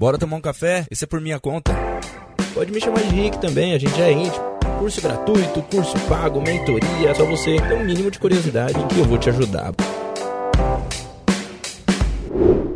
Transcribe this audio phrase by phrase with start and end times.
[0.00, 0.86] Bora tomar um café?
[0.90, 1.72] Esse é por minha conta.
[2.54, 4.42] Pode me chamar de Rick também, a gente é íntimo.
[4.78, 9.18] Curso gratuito, curso pago, mentoria, só você ter um mínimo de curiosidade que eu vou
[9.18, 9.74] te ajudar.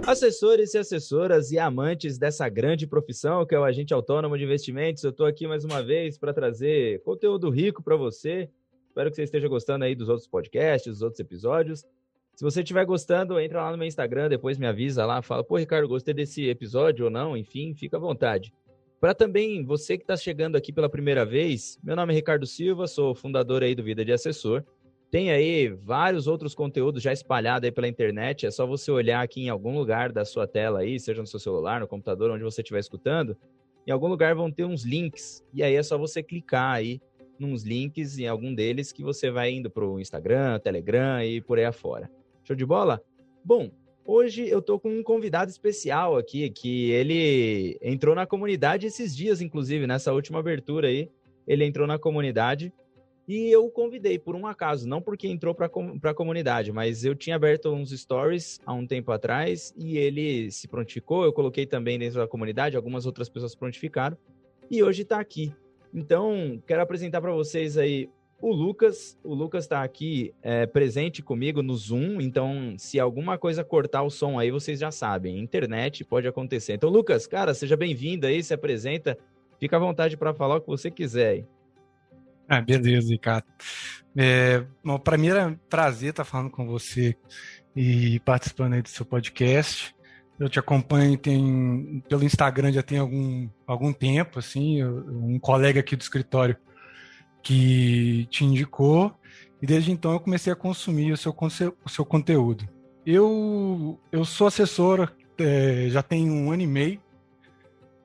[0.07, 5.03] Assessores e assessoras e amantes dessa grande profissão que é o agente autônomo de investimentos,
[5.03, 8.51] eu estou aqui mais uma vez para trazer conteúdo rico para você.
[8.87, 11.87] Espero que você esteja gostando aí dos outros podcasts, dos outros episódios.
[12.35, 15.57] Se você estiver gostando, entra lá no meu Instagram, depois me avisa lá, fala, pô,
[15.57, 18.53] Ricardo, gostei desse episódio ou não, enfim, fica à vontade.
[19.01, 22.89] Para também você que está chegando aqui pela primeira vez, meu nome é Ricardo Silva,
[22.89, 24.65] sou fundador aí do Vida de Assessor.
[25.13, 29.43] Tem aí vários outros conteúdos já espalhados aí pela internet, é só você olhar aqui
[29.43, 32.63] em algum lugar da sua tela aí, seja no seu celular, no computador, onde você
[32.63, 33.37] estiver escutando,
[33.87, 37.01] em algum lugar vão ter uns links, e aí é só você clicar aí
[37.39, 41.59] nos links em algum deles que você vai indo para o Instagram, Telegram e por
[41.59, 42.11] aí afora.
[42.45, 43.03] Show de bola?
[43.43, 43.71] Bom,
[44.05, 49.41] hoje eu tô com um convidado especial aqui, que ele entrou na comunidade esses dias,
[49.41, 51.11] inclusive, nessa última abertura aí.
[51.47, 52.71] Ele entrou na comunidade
[53.27, 55.71] e eu o convidei por um acaso, não porque entrou para
[56.11, 60.69] a comunidade, mas eu tinha aberto uns stories há um tempo atrás e ele se
[60.69, 61.25] prontificou.
[61.25, 64.19] Eu coloquei também dentro da comunidade, algumas outras pessoas prontificaram
[64.71, 65.51] e hoje está aqui.
[65.95, 71.63] Então, quero apresentar para vocês aí o Lucas, o Lucas está aqui é, presente comigo
[71.63, 76.27] no Zoom, então se alguma coisa cortar o som aí, vocês já sabem, internet pode
[76.27, 76.75] acontecer.
[76.75, 79.17] Então, Lucas, cara, seja bem-vindo aí, se apresenta,
[79.59, 81.47] fica à vontade para falar o que você quiser.
[82.49, 83.47] Ah, beleza, Ricardo.
[84.17, 84.65] É,
[85.03, 87.17] para mim era um prazer estar falando com você
[87.75, 89.95] e participando aí do seu podcast.
[90.39, 95.97] Eu te acompanho tem, pelo Instagram já tem algum, algum tempo, assim, um colega aqui
[95.97, 96.57] do escritório
[97.45, 99.15] que te indicou,
[99.63, 101.33] e desde então eu comecei a consumir o seu,
[101.85, 102.69] o seu conteúdo.
[103.07, 107.01] Eu, eu sou assessor é, já tem um ano e meio.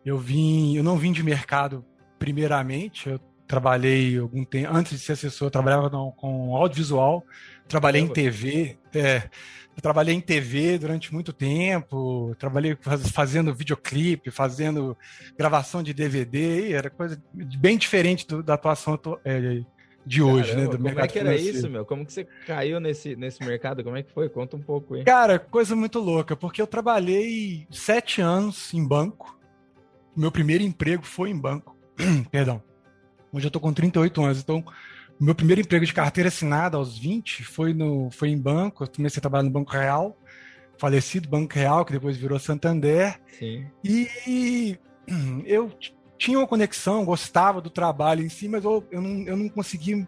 [0.05, 1.85] Eu vim, eu não vim de mercado
[2.17, 7.25] primeiramente, eu trabalhei algum tempo antes de ser assessor, eu trabalhava no, com audiovisual,
[7.67, 9.23] trabalhei em TV, é,
[9.81, 12.77] trabalhei em TV durante muito tempo, trabalhei
[13.11, 14.95] fazendo videoclipe, fazendo
[15.35, 19.63] gravação de DVD, era coisa bem diferente do, da atuação é,
[20.05, 20.77] de hoje, Caramba, né?
[20.77, 21.57] Do como é que era financeiro.
[21.57, 21.85] isso, meu?
[21.87, 23.83] Como que você caiu nesse, nesse mercado?
[23.83, 24.29] Como é que foi?
[24.29, 25.03] Conta um pouco aí.
[25.03, 29.39] Cara, coisa muito louca, porque eu trabalhei sete anos em banco.
[30.15, 31.75] Meu primeiro emprego foi em banco.
[32.29, 32.68] Perdão.
[33.31, 34.63] Hoje eu tô com 38 anos, então
[35.19, 38.83] meu primeiro emprego de carteira assinada aos 20 foi, no, foi em banco.
[38.83, 40.17] Eu comecei a trabalhar no Banco Real,
[40.77, 43.19] falecido Banco Real, que depois virou Santander.
[43.37, 43.67] Sim.
[43.83, 44.77] E
[45.45, 45.71] eu
[46.17, 50.07] tinha uma conexão, gostava do trabalho em si, mas eu, eu, não, eu não conseguia.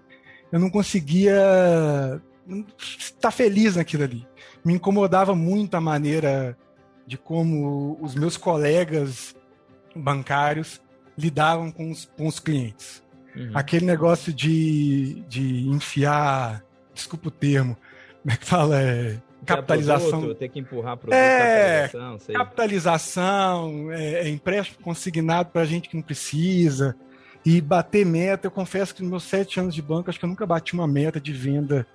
[0.52, 2.22] Eu não conseguia
[2.78, 4.28] estar feliz naquilo ali.
[4.66, 6.58] Me incomodava muito a maneira
[7.08, 9.36] de como os meus colegas
[9.96, 10.82] bancários
[11.18, 13.02] lidavam com os, com os clientes.
[13.36, 13.52] Uhum.
[13.54, 17.78] Aquele negócio de, de enfiar, desculpa o termo,
[18.22, 18.82] como é que fala?
[18.82, 20.34] É, capitalização.
[20.36, 22.36] Ter que empurrar produto, é, capitalização, sei.
[22.36, 26.96] capitalização é, é empréstimo consignado para gente que não precisa.
[27.44, 30.30] E bater meta, eu confesso que nos meus sete anos de banco, acho que eu
[30.30, 31.88] nunca bati uma meta de venda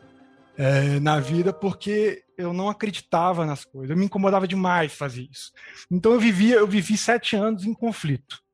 [0.59, 3.91] é, na vida, porque eu não acreditava nas coisas.
[3.91, 5.53] Eu me incomodava demais fazer isso.
[5.89, 8.45] Então eu vivia, eu vivi sete anos em conflito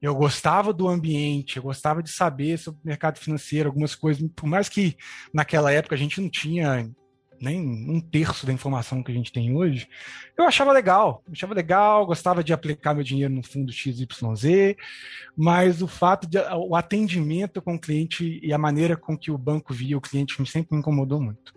[0.00, 4.46] eu gostava do ambiente, eu gostava de saber sobre o mercado financeiro, algumas coisas, por
[4.46, 4.96] mais que
[5.32, 6.90] naquela época a gente não tinha
[7.40, 9.88] nem um terço da informação que a gente tem hoje,
[10.36, 14.76] eu achava legal, achava legal, gostava de aplicar meu dinheiro no fundo XYZ,
[15.36, 19.38] mas o fato de o atendimento com o cliente e a maneira com que o
[19.38, 21.52] banco via o cliente sempre me incomodou muito.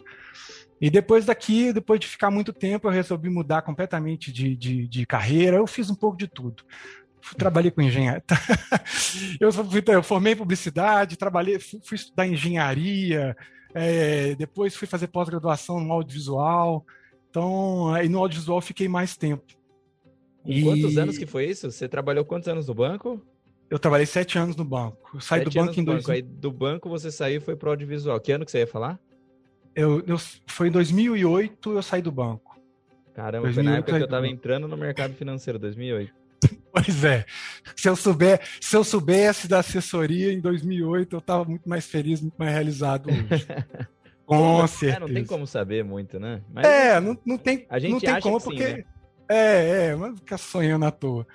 [0.80, 5.06] E depois daqui, depois de ficar muito tempo, eu resolvi mudar completamente de, de, de
[5.08, 5.58] carreira.
[5.58, 6.64] Eu fiz um pouco de tudo
[7.36, 8.24] trabalhei com engenharia.
[9.40, 13.36] eu, formei em publicidade, trabalhei, fui, fui estudar engenharia,
[13.74, 16.86] é, depois fui fazer pós-graduação no audiovisual.
[17.30, 19.46] Então, aí no audiovisual fiquei mais tempo.
[20.46, 20.64] E...
[20.64, 21.70] Quantos anos que foi isso?
[21.70, 23.22] Você trabalhou quantos anos no banco?
[23.70, 25.12] Eu trabalhei sete anos no banco.
[25.14, 25.98] Eu saí sete do banco em dois...
[26.00, 26.12] banco.
[26.12, 28.20] Aí do banco você saiu e foi para o audiovisual.
[28.20, 28.98] Que ano que você ia falar?
[29.76, 30.18] Eu, eu,
[30.48, 32.58] foi em 2008 eu saí do banco.
[33.14, 36.14] Caramba, foi na época que eu estava entrando no mercado financeiro, 2008.
[36.86, 37.26] Pois é.
[37.76, 42.22] Se eu, souber, se eu soubesse da assessoria em 2008, eu estava muito mais feliz,
[42.22, 43.48] muito mais realizado hoje.
[44.26, 45.00] Com é, certeza.
[45.00, 46.42] não tem como saber muito, né?
[46.54, 48.68] Mas, é, não, não tem, a gente não tem como, porque.
[48.68, 48.84] Sim, né?
[49.30, 51.26] É, é, mas ficar sonhando à toa.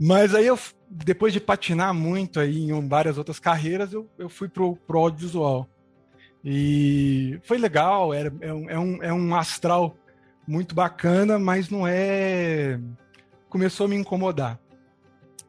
[0.00, 0.56] Mas aí eu,
[0.88, 5.68] depois de patinar muito aí em várias outras carreiras, eu, eu fui pro, pro audiovisual.
[6.44, 9.96] E foi legal, era, é, um, é, um, é um astral
[10.46, 12.78] muito bacana, mas não é
[13.54, 14.58] começou a me incomodar.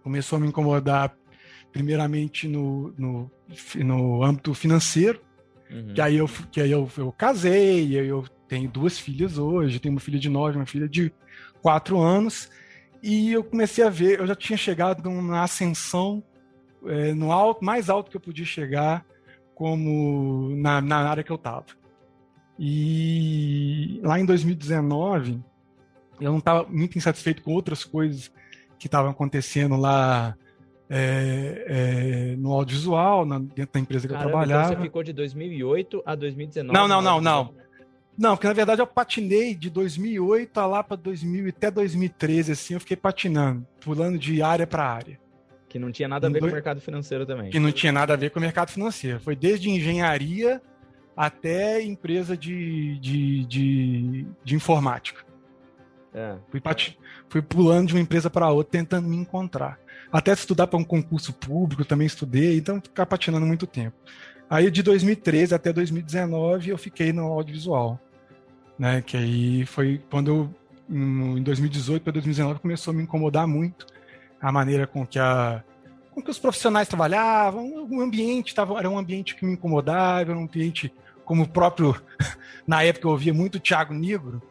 [0.03, 1.17] Começou a me incomodar,
[1.71, 3.31] primeiramente no, no,
[3.77, 5.19] no âmbito financeiro,
[5.71, 5.91] uhum.
[5.95, 9.99] que aí, eu, que aí eu, eu casei, eu tenho duas filhas hoje, tenho uma
[9.99, 11.11] filha de nove, uma filha de
[11.63, 12.47] quatro anos,
[13.01, 16.23] e eu comecei a ver, eu já tinha chegado na ascensão,
[16.85, 19.03] é, no alto, mais alto que eu podia chegar,
[19.55, 21.65] como na, na área que eu estava.
[22.59, 25.43] E lá em 2019,
[26.19, 28.31] eu não estava muito insatisfeito com outras coisas
[28.77, 30.35] que estavam acontecendo lá
[30.89, 34.65] é, é, no audiovisual, na, dentro da empresa que Caramba, eu trabalhava.
[34.65, 36.77] Então você ficou de 2008 a 2019?
[36.77, 37.53] Não, não, não, não.
[38.17, 42.73] Não, porque na verdade eu patinei de 2008 a lá para 2000 até 2013, assim,
[42.73, 45.19] eu fiquei patinando, pulando de área para área.
[45.67, 47.49] Que não tinha nada a ver com o mercado financeiro também.
[47.49, 49.19] Que não tinha nada a ver com o mercado financeiro.
[49.19, 50.61] Foi desde engenharia
[51.17, 55.24] até empresa de, de, de, de informática.
[56.15, 56.35] É.
[56.49, 56.97] Fui, pat...
[57.27, 59.77] Fui pulando de uma empresa para outra, tentando me encontrar.
[60.11, 63.97] Até estudar para um concurso público, também estudei, então ficar patinando muito tempo.
[64.49, 67.99] Aí de 2013 até 2019 eu fiquei no audiovisual,
[68.79, 69.01] né?
[69.01, 70.55] Que aí foi quando eu,
[70.89, 73.85] em 2018 para 2019 começou a me incomodar muito
[74.39, 75.63] a maneira com que a
[76.11, 80.39] com que os profissionais trabalhavam, o ambiente tava, era um ambiente que me incomodava, era
[80.39, 80.93] um ambiente
[81.25, 81.99] como o próprio,
[82.65, 84.41] na época eu ouvia muito o Thiago Negro,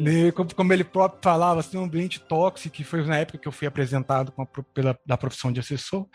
[0.00, 3.46] né, como, como, ele próprio falava, assim, um ambiente tóxico, que foi na época que
[3.46, 6.06] eu fui apresentado a, pela, da profissão de assessor,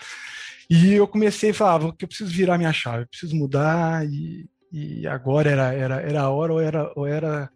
[0.69, 4.49] e eu comecei a falar que eu preciso virar minha chave, eu preciso mudar, e,
[4.71, 7.49] e agora era, era, era a hora, ou era, ou era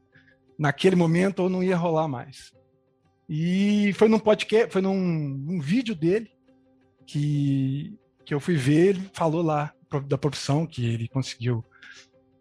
[0.57, 2.51] naquele momento, ou não ia rolar mais.
[3.27, 6.29] E foi num podcast, foi num, num vídeo dele,
[7.05, 9.73] que, que eu fui ver, ele falou lá
[10.07, 11.63] da profissão que ele conseguiu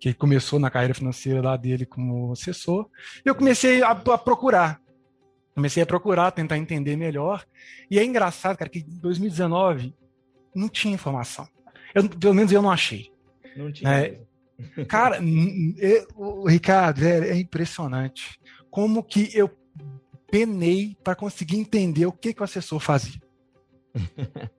[0.03, 2.91] que começou na carreira financeira lá dele como assessor.
[3.25, 4.81] E eu comecei a, a, procurar.
[5.55, 7.47] Comecei a procurar, tentar entender melhor.
[7.89, 9.95] E é engraçado, cara, que em 2019
[10.53, 11.47] não tinha informação.
[11.95, 13.13] Eu, pelo menos eu não achei.
[13.57, 13.89] Não tinha.
[13.89, 14.21] É,
[14.89, 15.21] cara,
[16.17, 18.41] o Ricardo, velho, é impressionante.
[18.73, 19.49] Como que eu
[20.33, 23.23] penei para conseguir entender o que, que o assessor fazia.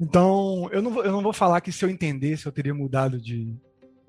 [0.00, 3.20] Então, eu não, vou, eu não vou falar que se eu entendesse eu teria mudado
[3.20, 3.56] de,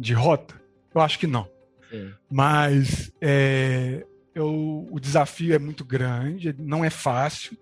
[0.03, 0.61] de rota?
[0.94, 1.47] Eu acho que não.
[1.89, 2.11] Sim.
[2.29, 4.05] Mas é,
[4.35, 7.57] eu, o desafio é muito grande, não é fácil.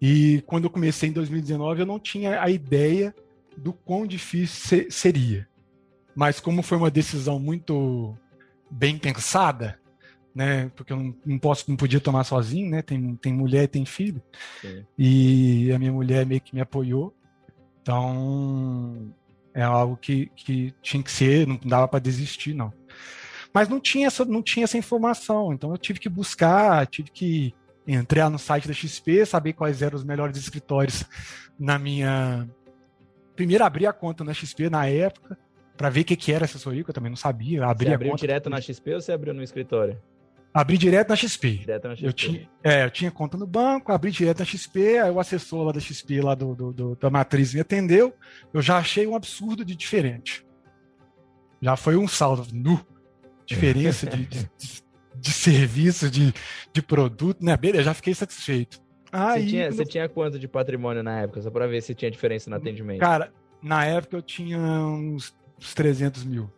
[0.00, 3.14] E quando eu comecei em 2019, eu não tinha a ideia
[3.56, 5.48] do quão difícil seria.
[6.14, 8.16] Mas como foi uma decisão muito
[8.70, 9.78] bem pensada,
[10.34, 10.70] né?
[10.74, 12.82] Porque eu não, não posso, não podia tomar sozinho, né?
[12.82, 14.22] Tem, tem mulher e tem filho.
[14.60, 14.84] Sim.
[14.98, 17.14] E a minha mulher meio que me apoiou.
[17.80, 19.14] Então,
[19.54, 22.72] é algo que, que tinha que ser, não dava para desistir, não.
[23.52, 27.54] Mas não tinha, essa, não tinha essa informação, então eu tive que buscar, tive que
[27.86, 31.04] entrar no site da XP, saber quais eram os melhores escritórios
[31.58, 32.48] na minha.
[33.36, 35.36] Primeiro abri a conta na XP na época,
[35.76, 37.66] para ver o que, que era assessoria, que eu também não sabia.
[37.66, 40.00] Abri você abriu direto na XP ou você abriu no escritório?
[40.54, 41.58] Abri direto na XP.
[41.58, 42.06] Direto na XP.
[42.06, 45.64] Eu tinha, é, eu tinha conta no banco, abri direto na XP, aí o assessor
[45.64, 48.14] lá da XP, lá do, do, do, da matriz, me atendeu.
[48.52, 50.44] Eu já achei um absurdo de diferente.
[51.60, 52.84] Já foi um saldo nu.
[53.46, 54.82] Diferença de, de, de,
[55.16, 56.34] de, serviço, de,
[56.72, 57.56] de produto, né?
[57.56, 58.80] Beleza, já fiquei satisfeito.
[59.10, 61.40] Aí, você, tinha, você tinha quanto de patrimônio na época?
[61.40, 63.00] Só para ver se tinha diferença no atendimento.
[63.00, 63.32] Cara,
[63.62, 66.50] na época eu tinha uns, uns 300 mil.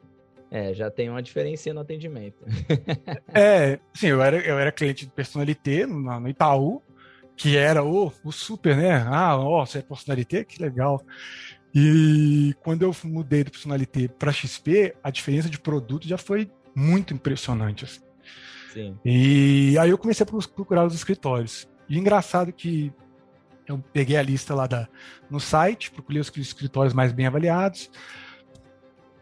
[0.51, 2.45] É, já tem uma diferença no atendimento.
[3.35, 6.83] é, sim, eu era, eu era cliente de personalité no, no Itaú,
[7.37, 9.05] que era o, o super, né?
[9.09, 11.05] Ah, ó, você é personalité, que legal.
[11.75, 17.13] E quando eu mudei do personalité para XP, a diferença de produto já foi muito
[17.13, 17.85] impressionante.
[17.85, 18.01] Assim.
[18.73, 18.99] Sim.
[19.05, 21.69] E aí eu comecei a procurar os escritórios.
[21.89, 22.93] E engraçado que
[23.67, 24.89] eu peguei a lista lá da,
[25.29, 27.91] no site, procurei os escritórios mais bem avaliados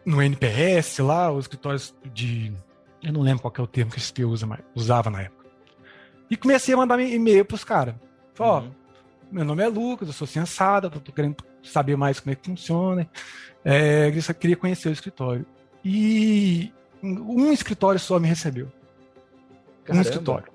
[0.05, 2.53] no NPS lá, os escritórios de.
[3.01, 5.45] Eu não lembro qual é o termo que a XP usa, mas usava na época.
[6.29, 7.95] E comecei a mandar e-mail pros caras.
[8.33, 8.71] Falei, ó, uhum.
[9.31, 13.09] meu nome é Lucas, eu sou sensada, tô querendo saber mais como é que funciona.
[13.63, 15.45] É, eu só queria conhecer o escritório.
[15.83, 16.71] E
[17.03, 18.71] um escritório só me recebeu.
[19.83, 19.99] Caramba.
[19.99, 20.53] Um escritório.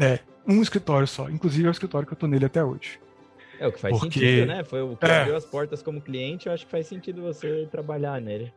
[0.00, 1.28] É, um escritório só.
[1.28, 2.98] Inclusive é o escritório que eu tô nele até hoje.
[3.60, 4.18] É o que faz Porque...
[4.18, 4.64] sentido, né?
[4.64, 5.20] Foi o que é.
[5.20, 8.52] abriu as portas como cliente, eu acho que faz sentido você trabalhar nele.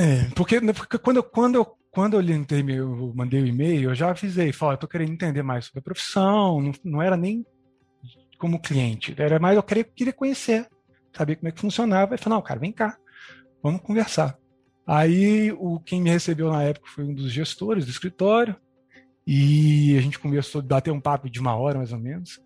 [0.00, 3.94] É, porque, né, porque quando, quando, eu, quando eu, entrei, eu mandei o e-mail, eu
[3.94, 7.44] já avisei, falei, eu tô querendo entender mais sobre a profissão, não, não era nem
[8.38, 10.66] como cliente, era mais eu queria, queria conhecer,
[11.14, 12.96] saber como é que funcionava, e falei, não, cara, vem cá,
[13.62, 14.38] vamos conversar.
[14.86, 18.56] Aí o quem me recebeu na época foi um dos gestores do escritório,
[19.26, 22.40] e a gente começou a bater um papo de uma hora mais ou menos.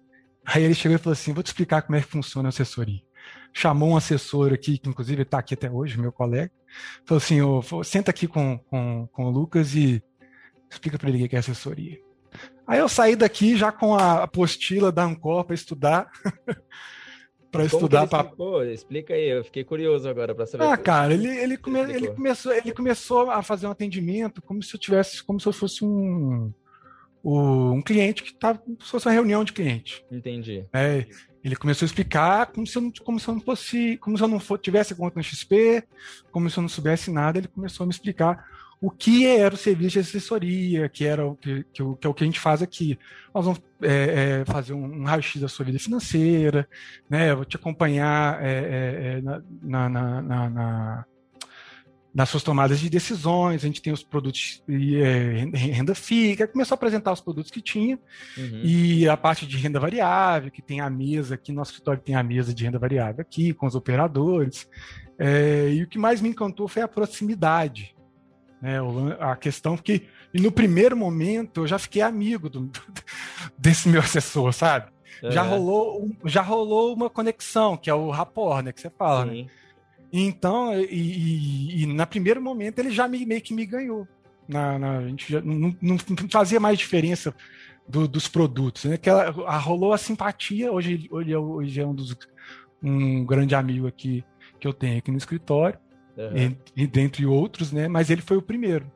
[0.44, 3.00] Aí ele chegou e falou assim: vou te explicar como é que funciona a assessoria.
[3.52, 6.50] Chamou um assessor aqui, que inclusive está aqui até hoje, meu colega.
[7.04, 10.02] Falou assim: oh, senta aqui com, com, com o Lucas e
[10.70, 11.98] explica para ele o que é assessoria.
[12.66, 16.10] Aí eu saí daqui já com a apostila da Ancor para estudar.
[17.52, 18.06] para estudar.
[18.06, 18.32] Pra...
[18.72, 20.64] Explica aí, eu fiquei curioso agora para saber.
[20.64, 24.74] Ah, cara, ele, ele, come, ele, começou, ele começou a fazer um atendimento como se
[24.74, 26.52] eu tivesse, como se eu fosse um,
[27.22, 30.04] um cliente que estava, como se fosse uma reunião de cliente.
[30.10, 30.66] Entendi.
[30.72, 31.06] É,
[31.44, 34.24] ele começou a explicar como se eu não, como se eu não fosse, como se
[34.24, 35.84] eu não for, tivesse conta no XP,
[36.32, 37.38] como se eu não soubesse nada.
[37.38, 38.48] Ele começou a me explicar
[38.80, 42.14] o que era o serviço de assessoria, que era o que, que, que é o
[42.14, 42.98] que a gente faz aqui.
[43.34, 46.66] Nós vamos é, é, fazer um, um raio-x da sua vida financeira,
[47.08, 47.30] né?
[47.30, 51.06] Eu vou te acompanhar é, é, é na, na, na, na,
[52.14, 53.64] nas suas tomadas de decisões.
[53.64, 56.46] A gente tem os produtos e é, renda fixa.
[56.46, 57.98] Começou a apresentar os produtos que tinha
[58.36, 58.60] uhum.
[58.62, 62.22] e a parte de renda variável, que tem a mesa aqui, nosso escritório tem a
[62.22, 64.68] mesa de renda variável aqui com os operadores.
[65.72, 67.94] e o que mais me encantou foi a proximidade
[68.64, 68.78] né,
[69.20, 72.70] a questão que, no primeiro momento, eu já fiquei amigo do,
[73.58, 74.90] desse meu assessor, sabe?
[75.22, 75.30] É.
[75.30, 79.32] Já, rolou, já rolou uma conexão, que é o rapport, né, que você fala, né?
[79.32, 79.42] Sim.
[79.42, 79.50] né?
[80.16, 84.06] Então, e, e, e, na primeiro momento ele já me, meio que me ganhou.
[84.48, 85.98] Na, na a gente já não, não
[86.30, 87.34] fazia mais diferença
[87.88, 88.96] do, dos produtos, né?
[88.96, 90.70] Que ela, a, rolou a simpatia.
[90.70, 92.16] Hoje, hoje, hoje é um dos
[92.80, 94.24] um grande amigo aqui
[94.60, 95.80] que eu tenho aqui no escritório
[96.16, 96.54] uhum.
[96.76, 97.88] e, e dentre outros, né?
[97.88, 98.86] Mas ele foi o primeiro.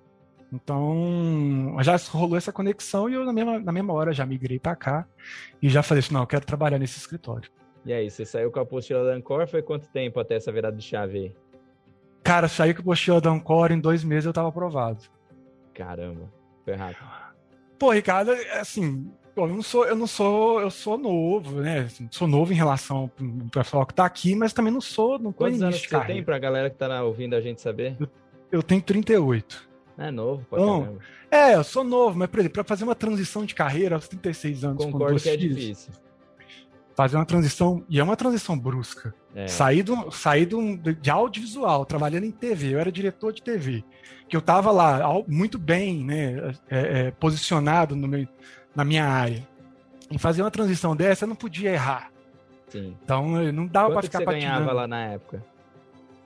[0.53, 4.77] Então, já rolou essa conexão e eu, na mesma, na mesma hora, já migrei para
[4.77, 5.05] cá
[5.61, 7.51] e já falei assim: não, eu quero trabalhar nesse escritório.
[7.85, 9.47] E aí, você saiu com a apostila da Ancor?
[9.47, 11.33] Foi quanto tempo até essa virada de chave aí?
[12.23, 15.05] Cara, saí com a apostila da Ancor, em dois meses eu tava aprovado.
[15.73, 16.31] Caramba,
[16.65, 17.07] foi rápido.
[17.79, 21.89] Pô, Ricardo, assim, eu não sou, eu não sou, eu sou novo, né?
[22.11, 23.11] Sou novo em relação ao
[23.51, 26.39] pessoal que tá aqui, mas também não sou, não tô Quantos anos você tem pra
[26.39, 27.97] galera que tá ouvindo a gente saber?
[28.01, 28.09] Eu,
[28.51, 29.69] eu tenho 38.
[29.97, 30.99] É novo, pode então,
[31.31, 34.65] É, eu sou novo, mas, por exemplo, para fazer uma transição de carreira aos 36
[34.65, 34.85] anos.
[34.85, 35.93] Concordo que é difícil.
[36.99, 39.14] Fazer uma transição, e é uma transição brusca.
[39.33, 39.47] É.
[39.47, 43.85] Sair, do, sair do, de audiovisual, trabalhando em TV, eu era diretor de TV,
[44.28, 48.26] que eu tava lá muito bem, né, é, é, posicionado no meu,
[48.75, 49.47] na minha área.
[50.11, 52.11] Em fazer uma transição dessa, eu não podia errar.
[52.67, 52.97] Sim.
[53.00, 54.55] Então, não dava para ficar você patinando.
[54.57, 55.45] ganhava lá na época?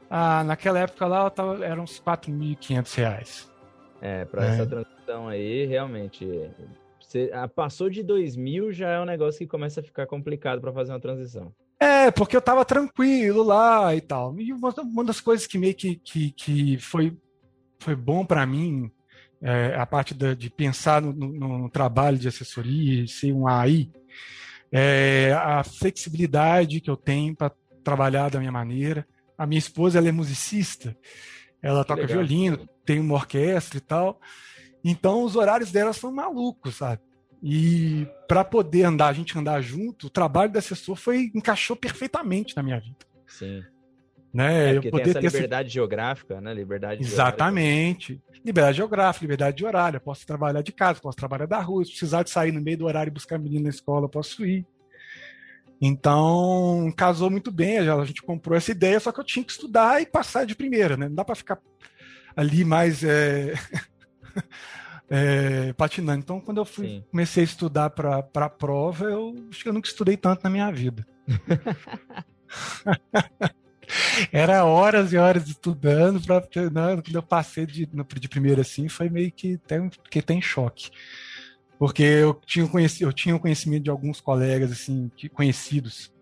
[0.08, 3.52] Ah, naquela época lá, eu tava, eram uns 4.500 reais.
[4.00, 4.48] É, para é.
[4.48, 6.26] essa transição aí, realmente,
[7.12, 10.60] você ah, passou de 2 mil, já é um negócio que começa a ficar complicado
[10.60, 11.52] para fazer uma transição.
[11.78, 14.38] É, porque eu tava tranquilo lá e tal.
[14.40, 17.16] E uma, uma das coisas que meio que, que, que foi,
[17.78, 18.90] foi bom para mim
[19.42, 23.90] é, a parte da, de pensar no, no, no, trabalho de assessoria, ser um AI,
[24.70, 27.52] é, a flexibilidade que eu tenho para
[27.82, 29.06] trabalhar da minha maneira.
[29.36, 30.96] A minha esposa ela é musicista,
[31.60, 32.18] ela que toca legal.
[32.18, 34.20] violino, tem uma orquestra e tal.
[34.84, 37.00] Então os horários dela são malucos, sabe?
[37.42, 42.56] E para poder andar, a gente andar junto, o trabalho do assessor foi encaixou perfeitamente
[42.56, 43.04] na minha vida.
[43.26, 43.62] Sim.
[44.32, 44.70] Né?
[44.70, 45.74] É, eu poder tem essa liberdade essa...
[45.74, 46.54] geográfica, né?
[46.54, 48.22] Liberdade Exatamente.
[48.44, 49.96] Liberdade geográfica, liberdade de horário.
[49.96, 51.84] Eu posso trabalhar de casa, posso trabalhar da rua.
[51.84, 54.46] Se precisar de sair no meio do horário e buscar menino na escola, eu posso
[54.46, 54.64] ir.
[55.80, 57.78] Então, casou muito bem.
[57.78, 60.96] A gente comprou essa ideia, só que eu tinha que estudar e passar de primeira,
[60.96, 61.08] né?
[61.08, 61.58] Não dá para ficar
[62.36, 63.52] ali mais é...
[65.10, 66.20] é, patinando.
[66.20, 69.88] Então, quando eu fui, comecei a estudar para a prova, eu acho que eu nunca
[69.88, 71.06] estudei tanto na minha vida.
[74.32, 79.30] Era horas e horas estudando para quando eu passei de, de primeiro assim, foi meio
[79.30, 80.90] que até que tem choque.
[81.78, 86.12] Porque eu tinha, conhecido, eu tinha conhecimento de alguns colegas assim, que, conhecidos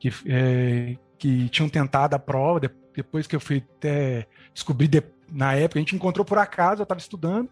[0.00, 2.60] que, é, que tinham tentado a prova,
[2.94, 6.84] depois que eu fui até descobrir de, na época, a gente encontrou por acaso, eu
[6.84, 7.48] estava estudando,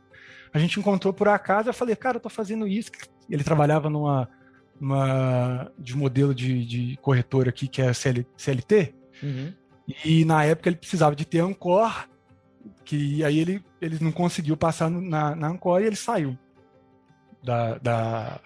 [0.53, 2.91] a gente encontrou por acaso, eu falei, cara, eu tô fazendo isso.
[3.29, 4.29] Ele trabalhava numa,
[4.81, 9.53] numa de modelo de, de corretora aqui, que é CL, CLT, Uhum.
[10.05, 12.09] E na época ele precisava de ter Ancor,
[12.85, 16.39] que aí ele, ele não conseguiu passar na, na Ancor e ele saiu
[17.43, 18.41] da, da,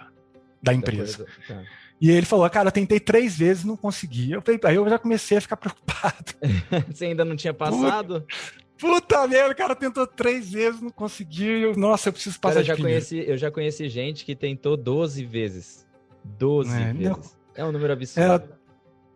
[0.63, 1.27] da empresa.
[1.47, 1.63] Tá.
[2.01, 4.33] E ele falou, cara, eu tentei três vezes não consegui.
[4.33, 6.35] Eu falei, aí eu já comecei a ficar preocupado.
[6.91, 8.21] Você ainda não tinha passado?
[8.23, 8.35] Puta,
[8.79, 11.75] puta merda, o cara tentou três vezes, não conseguiu.
[11.77, 15.25] Nossa, eu preciso passar cara, eu já conheci Eu já conheci gente que tentou 12
[15.25, 15.87] vezes.
[16.25, 17.09] 12 é, vezes.
[17.09, 17.21] Não.
[17.55, 18.49] É um número absurdo.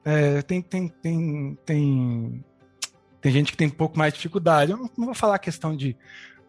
[0.05, 2.45] É, é, tem, tem, tem, tem,
[3.21, 4.73] tem gente que tem um pouco mais de dificuldade.
[4.73, 5.97] Eu não, não vou falar a questão de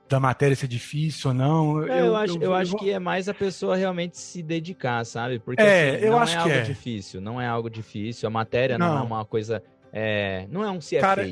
[0.10, 1.84] da matéria ser difícil ou não.
[1.88, 5.04] É, eu, eu, acho, eu, eu acho que é mais a pessoa realmente se dedicar,
[5.06, 5.40] sabe?
[5.40, 6.62] Porque é, assim, não é algo é.
[6.62, 8.28] difícil, não é algo difícil.
[8.28, 9.64] A matéria não, não é uma coisa.
[9.92, 11.00] É, não é um CFA.
[11.00, 11.28] Cara,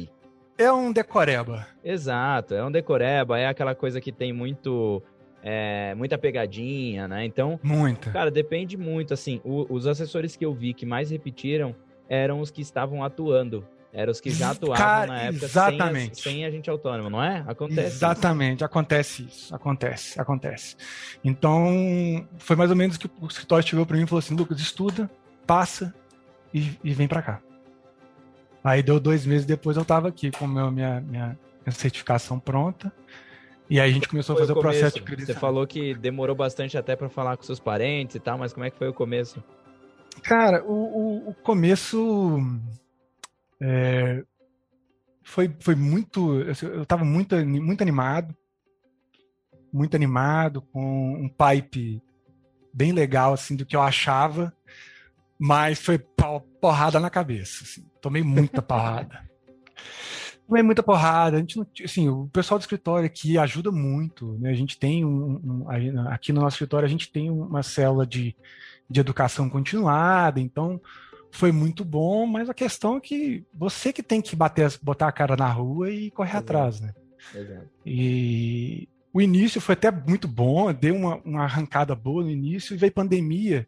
[0.61, 1.67] é um decoreba.
[1.83, 5.01] Exato, é um decoreba, é aquela coisa que tem muito.
[5.43, 7.25] É, muita pegadinha, né?
[7.25, 7.59] Então.
[7.63, 8.11] Muita.
[8.11, 9.13] Cara, depende muito.
[9.13, 11.75] Assim, o, os assessores que eu vi que mais repetiram
[12.07, 13.67] eram os que estavam atuando.
[13.93, 16.21] Eram os que já atuavam Cara, na época exatamente.
[16.21, 17.43] Sem, sem agente autônomo, não é?
[17.47, 17.95] Acontece.
[17.95, 18.65] Exatamente, isso.
[18.65, 19.55] acontece isso.
[19.55, 20.75] Acontece, acontece.
[21.23, 24.59] Então, foi mais ou menos que o escritório chegou para mim e falou assim: Lucas,
[24.59, 25.09] estuda,
[25.45, 25.93] passa
[26.53, 27.41] e, e vem para cá.
[28.63, 32.91] Aí deu dois meses depois eu estava aqui com meu, minha, minha, minha certificação pronta.
[33.69, 35.33] E aí a gente começou a fazer o, o processo de credenciamento.
[35.33, 38.65] Você falou que demorou bastante até para falar com seus parentes e tal, mas como
[38.65, 39.41] é que foi o começo?
[40.21, 42.39] Cara, o, o, o começo
[43.61, 44.23] é,
[45.23, 46.41] foi, foi muito.
[46.41, 48.35] Eu estava muito, muito animado,
[49.71, 52.01] muito animado, com um pipe
[52.73, 54.53] bem legal assim do que eu achava,
[55.43, 55.97] mas foi
[56.61, 57.63] porrada na cabeça.
[57.63, 57.83] Assim.
[57.99, 59.27] Tomei muita porrada.
[60.47, 61.37] Tomei muita porrada.
[61.37, 64.37] A gente não, assim, o pessoal do escritório aqui ajuda muito.
[64.39, 64.51] Né?
[64.51, 65.69] A gente tem um, um,
[66.09, 68.35] aqui no nosso escritório a gente tem uma célula de,
[68.87, 70.79] de educação continuada, então
[71.31, 75.11] foi muito bom, mas a questão é que você que tem que bater, botar a
[75.11, 76.43] cara na rua e correr Exato.
[76.43, 76.93] atrás, né?
[77.33, 77.67] Exato.
[77.83, 82.77] E o início foi até muito bom, deu uma, uma arrancada boa no início, e
[82.77, 83.67] veio pandemia,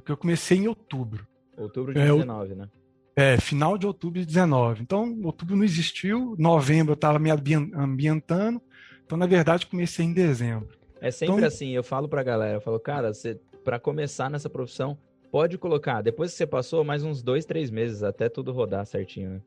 [0.00, 1.26] porque eu comecei em outubro.
[1.56, 2.68] Outubro de é, 19, né?
[3.16, 4.82] É, final de outubro de 19.
[4.82, 8.60] Então, outubro não existiu, novembro eu estava me ambientando,
[9.04, 10.68] então, na verdade, comecei em dezembro.
[11.00, 14.48] É sempre então, assim, eu falo pra galera, eu falo, cara, você, pra começar nessa
[14.48, 14.96] profissão,
[15.30, 19.30] pode colocar, depois que você passou, mais uns dois, três meses até tudo rodar certinho,
[19.30, 19.40] né?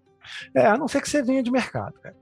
[0.56, 2.16] É, a não ser que você venha de mercado, cara.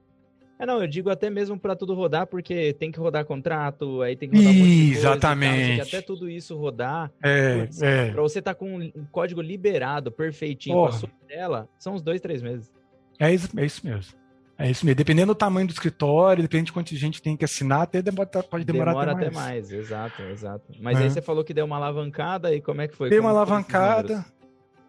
[0.62, 4.16] É, não, eu digo até mesmo para tudo rodar, porque tem que rodar contrato, aí
[4.16, 5.78] tem que rodar um monte Exatamente.
[5.78, 7.12] Tal, até tudo isso rodar.
[7.20, 8.12] É, putz, é.
[8.12, 10.90] Pra você estar tá com um código liberado, perfeitinho, Porra.
[10.92, 12.72] com a sua tela, são uns dois, três meses.
[13.20, 14.14] É isso, é isso mesmo.
[14.56, 14.98] É isso mesmo.
[14.98, 18.64] Dependendo do tamanho do escritório, depende de quanto gente tem que assinar, até demora, pode
[18.64, 19.36] demorar Demora até mais.
[19.36, 19.72] mais.
[19.72, 20.66] Exato, exato.
[20.80, 21.04] Mas é.
[21.06, 23.10] aí você falou que deu uma alavancada e como é que foi?
[23.10, 24.24] Dei uma alavancada.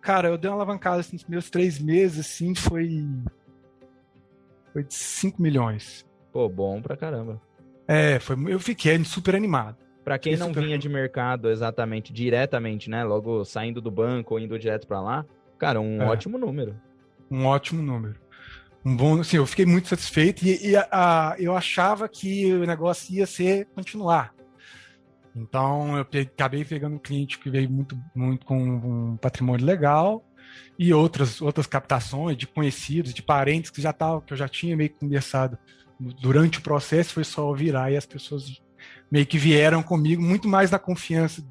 [0.02, 3.06] Cara, eu dei uma alavancada assim, nos meus três meses, assim, foi.
[4.72, 6.06] Foi de 5 milhões.
[6.32, 7.40] Pô, bom pra caramba.
[7.86, 9.76] É, foi, eu fiquei super animado.
[10.04, 13.04] Para quem não vinha de mercado exatamente, diretamente, né?
[13.04, 15.24] Logo saindo do banco ou indo direto para lá,
[15.58, 16.06] cara, um é.
[16.06, 16.74] ótimo número.
[17.30, 18.16] Um ótimo número
[18.84, 22.66] um bom, assim, eu fiquei muito satisfeito e, e a, a, eu achava que o
[22.66, 24.34] negócio ia ser continuar.
[25.34, 30.24] Então eu pe acabei pegando um cliente que veio muito, muito com um patrimônio legal
[30.78, 34.76] e outras outras captações de conhecidos, de parentes que já tava, que eu já tinha
[34.76, 35.58] meio que conversado
[36.20, 38.60] durante o processo, foi só virar e as pessoas
[39.10, 41.44] meio que vieram comigo muito mais na confiança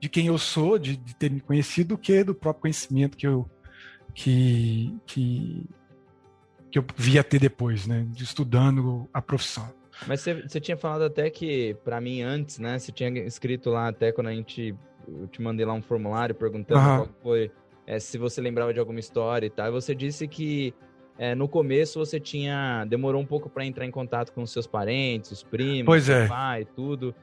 [0.00, 3.26] de quem eu sou, de, de ter me conhecido, do que do próprio conhecimento que
[3.26, 3.48] eu
[4.14, 5.66] que, que
[6.70, 8.06] que eu via ter depois, né?
[8.16, 9.72] Estudando a profissão.
[10.06, 12.78] Mas você, tinha falado até que, para mim, antes, né?
[12.78, 14.74] Você tinha escrito lá até quando a gente.
[15.06, 16.96] Eu te mandei lá um formulário perguntando uhum.
[16.96, 17.50] qual foi.
[17.88, 19.72] É, se você lembrava de alguma história e tal.
[19.72, 20.74] Você disse que
[21.18, 22.84] é, no começo você tinha.
[22.84, 26.26] Demorou um pouco para entrar em contato com os seus parentes, os primos, pois é.
[26.28, 27.14] pai, tudo.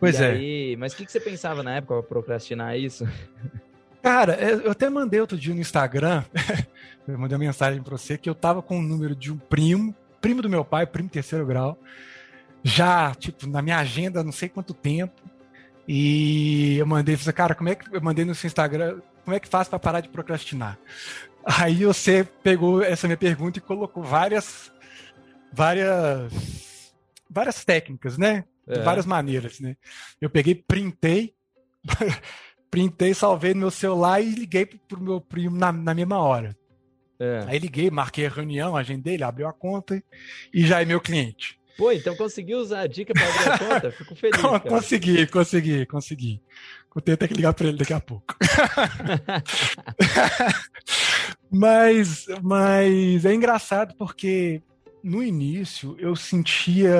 [0.00, 0.30] Pois e é.
[0.30, 3.06] Aí, mas o que, que você pensava na época para procrastinar isso?
[4.02, 6.24] Cara, é, eu até mandei outro dia no Instagram,
[7.06, 9.94] eu mandei uma mensagem para você que eu tava com o número de um primo,
[10.20, 11.78] primo do meu pai, primo terceiro grau,
[12.64, 15.22] já, tipo, na minha agenda, não sei quanto tempo.
[15.86, 19.40] E eu mandei, falei, cara, como é que eu mandei no seu Instagram, como é
[19.40, 20.78] que faz para parar de procrastinar?
[21.44, 24.72] Aí você pegou essa minha pergunta e colocou várias
[25.52, 26.94] várias
[27.28, 28.46] várias técnicas, né?
[28.66, 28.82] De é.
[28.82, 29.76] várias maneiras, né?
[30.18, 31.34] Eu peguei, printei
[32.70, 36.56] printei, salvei no meu celular e liguei pro meu primo na, na mesma hora.
[37.20, 37.44] É.
[37.48, 40.02] Aí liguei, marquei a reunião, agendei, ele abriu a conta
[40.54, 41.58] e já é meu cliente.
[41.76, 43.92] Pô, então conseguiu usar a dica para abrir a conta?
[43.92, 44.40] Fico feliz.
[44.40, 44.58] Cara.
[44.58, 46.42] Consegui, consegui, consegui.
[46.98, 48.34] Vou ter que ligar para ele daqui a pouco.
[51.48, 54.60] mas, mas é engraçado porque
[55.00, 56.92] no início eu sentia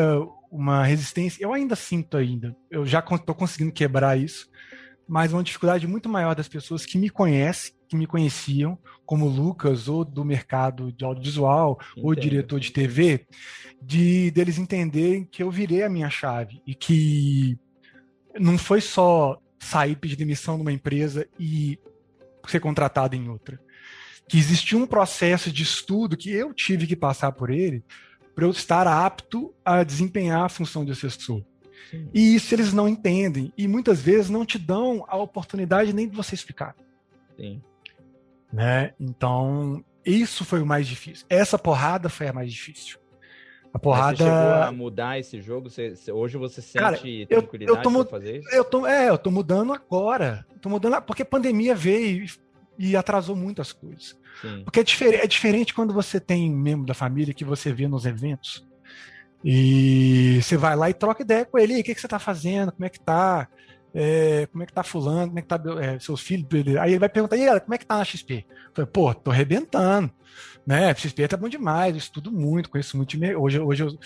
[0.52, 4.48] uma resistência, eu ainda sinto ainda, eu já estou conseguindo quebrar isso,
[5.06, 9.88] mas uma dificuldade muito maior das pessoas que me conhecem, que me conheciam, como Lucas,
[9.88, 12.06] ou do mercado de audiovisual, Entendo.
[12.06, 13.26] ou diretor de TV,
[13.82, 17.58] de deles entenderem que eu virei a minha chave e que
[18.38, 21.78] não foi só sair pedir demissão numa empresa e
[22.46, 23.60] ser contratado em outra.
[24.28, 27.82] Que existia um processo de estudo que eu tive que passar por ele
[28.34, 31.42] para eu estar apto a desempenhar a função de assessor.
[31.90, 32.08] Sim.
[32.12, 33.52] E isso eles não entendem.
[33.56, 36.76] E muitas vezes não te dão a oportunidade nem de você explicar.
[37.36, 37.62] Sim.
[38.52, 38.92] Né?
[39.00, 41.26] Então, isso foi o mais difícil.
[41.28, 42.98] Essa porrada foi a mais difícil.
[43.72, 44.10] A porrada.
[44.10, 45.70] Mas você chegou a mudar esse jogo?
[45.70, 48.48] Você, hoje você sente Cara, tranquilidade eu, eu tô, pra fazer isso?
[48.54, 50.46] Eu tô, é, eu tô mudando agora.
[50.60, 54.16] Tô mudando porque a pandemia veio e, e atrasou muitas coisas.
[54.40, 54.62] Sim.
[54.64, 57.86] Porque é, difer é diferente quando você tem um membro da família que você vê
[57.86, 58.66] nos eventos.
[59.44, 61.80] E você vai lá e troca ideia com ele.
[61.80, 62.72] o que, que você tá fazendo?
[62.72, 63.48] Como é que tá?
[63.94, 65.28] É, como é que tá fulano?
[65.28, 66.46] Como é que tá é, seus filhos?
[66.80, 68.46] Aí ele vai perguntar, e ela, como é que tá na XP?
[68.48, 70.12] Eu falei, pô, tô arrebentando
[70.68, 70.94] né?
[70.94, 73.16] XP tá bom demais, eu estudo muito, conheço muito.
[73.38, 73.98] Hoje, hoje eu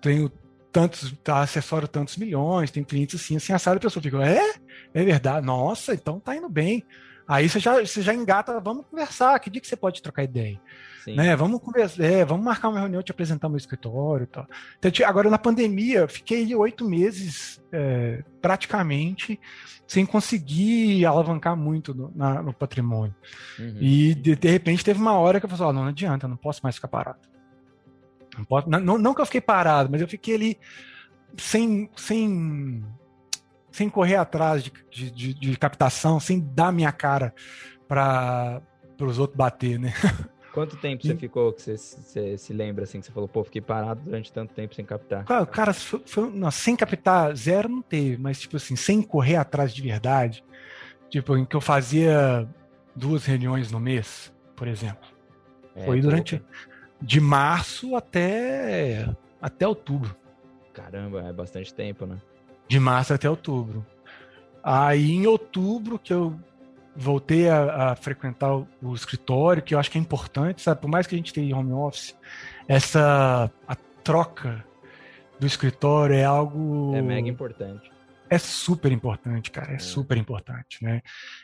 [0.00, 0.28] tenho
[0.72, 4.54] tantos, tá, acessório tantos milhões, tem clientes assim, assim, assado, a pessoa fica, é?
[4.92, 5.46] É verdade?
[5.46, 6.84] Nossa, então tá indo bem.
[7.28, 10.60] Aí você já, você já engata, vamos conversar, que dia que você pode trocar ideia?
[11.06, 11.34] Né?
[11.36, 14.46] Vamos conversar, é, vamos marcar uma reunião, te apresentar meu escritório e tal.
[14.78, 19.40] Então, agora, na pandemia, fiquei oito meses é, praticamente
[19.86, 23.14] sem conseguir alavancar muito no, na, no patrimônio.
[23.58, 23.76] Uhum.
[23.80, 26.36] E de, de, repente teve uma hora que eu falei, oh, não, não adianta, não
[26.36, 27.18] posso mais ficar parado.
[28.38, 30.58] Não, posso, não, não que eu fiquei parado, mas eu fiquei ali
[31.36, 32.84] sem, sem,
[33.72, 37.34] sem correr atrás de, de, de, de captação, sem dar minha cara
[37.88, 38.62] para
[39.00, 39.92] os outros bater, né?
[40.52, 43.60] Quanto tempo você ficou que você, você, se lembra assim que você falou, pô, fiquei
[43.60, 45.24] parado durante tanto tempo sem captar?
[45.24, 49.36] Cara, cara foi, foi, não, sem captar zero não teve, mas tipo assim, sem correr
[49.36, 50.44] atrás de verdade,
[51.08, 52.48] tipo, em que eu fazia
[52.96, 55.08] duas reuniões no mês, por exemplo.
[55.74, 56.42] É, foi durante
[57.00, 59.08] de março até
[59.40, 60.16] até outubro.
[60.72, 62.20] Caramba, é bastante tempo, né?
[62.68, 63.86] De março até outubro.
[64.62, 66.38] Aí em outubro que eu
[66.94, 70.80] voltei a, a, frequentar o, o, escritório, que eu acho que é importante, sabe?
[70.80, 72.16] Por mais que a gente tenha home office,
[72.68, 74.64] essa a troca
[75.38, 76.94] do escritório é algo.
[76.94, 77.90] É mega importante.
[78.28, 79.72] É super importante, cara.
[79.72, 79.78] É, é.
[79.78, 81.02] super importante, né?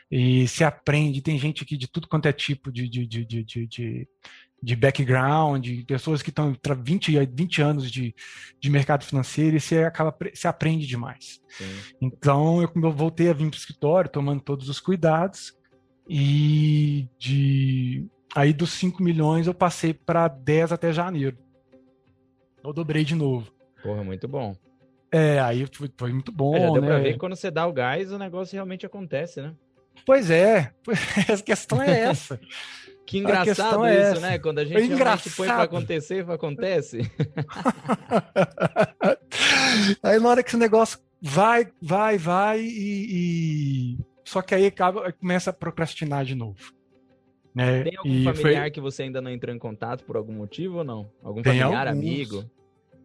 [0.09, 3.43] E se aprende, tem gente aqui de tudo quanto é tipo de, de, de, de,
[3.43, 4.07] de, de
[4.75, 8.13] background, de pessoas que estão 20, 20 anos de,
[8.59, 11.39] de mercado financeiro e você acaba se aprende demais.
[11.49, 11.65] Sim.
[12.01, 15.55] Então eu, eu voltei a vir para o escritório, tomando todos os cuidados,
[16.09, 21.37] e de aí dos 5 milhões eu passei para 10 até janeiro.
[22.63, 23.51] Eu dobrei de novo.
[23.81, 24.55] Porra, muito bom.
[25.11, 26.55] É, aí foi, foi muito bom.
[26.55, 26.87] É, já deu né?
[26.87, 29.53] pra ver que quando você dá o gás, o negócio realmente acontece, né?
[30.05, 30.73] Pois é,
[31.33, 32.39] a questão é essa.
[33.07, 34.37] Que engraçado é isso, né?
[34.37, 36.99] Quando a gente é realmente põe para acontecer, acontece.
[40.03, 43.97] aí na hora que esse negócio vai, vai, vai e, e...
[44.25, 46.73] só que aí acaba, começa a procrastinar de novo.
[47.55, 47.83] Né?
[47.83, 48.71] Tem algum e familiar foi...
[48.71, 51.09] que você ainda não entrou em contato por algum motivo ou não?
[51.23, 52.03] Algum Tem familiar, alguns.
[52.03, 52.43] amigo?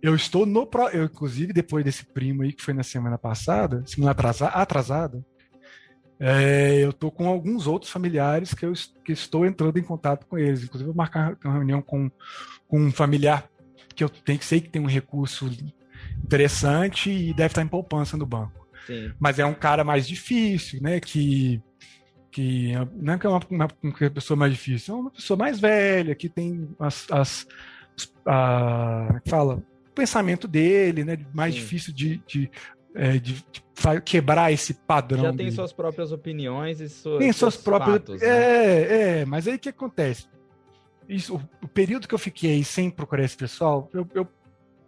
[0.02, 0.68] Eu estou no.
[0.92, 4.16] Eu, inclusive, depois desse primo aí que foi na semana passada, semana
[4.52, 5.24] atrasada,
[6.24, 8.72] é, eu estou com alguns outros familiares que eu
[9.04, 10.62] que estou entrando em contato com eles.
[10.62, 12.08] Inclusive, vou marcar uma reunião com,
[12.68, 13.50] com um familiar
[13.92, 15.50] que eu tenho que sei que tem um recurso
[16.22, 18.68] interessante e deve estar em poupança no banco.
[18.86, 19.12] Sim.
[19.18, 21.00] Mas é um cara mais difícil, né?
[21.00, 21.60] Que,
[22.30, 25.58] que não é que é uma, uma, uma pessoa mais difícil, é uma pessoa mais
[25.58, 27.48] velha, que tem as, as
[28.24, 31.18] a, é fala, o pensamento dele, né?
[31.34, 31.60] Mais Sim.
[31.60, 32.48] difícil de, de
[32.94, 35.22] é, de, de, quebrar esse padrão.
[35.22, 35.52] Já tem dele.
[35.52, 37.98] suas próprias opiniões e suas, tem suas próprias.
[37.98, 38.28] Fatos, né?
[38.28, 40.26] é, é, mas aí o que acontece?
[41.08, 44.28] Isso, o, o, período que eu fiquei sem procurar esse pessoal, eu, eu,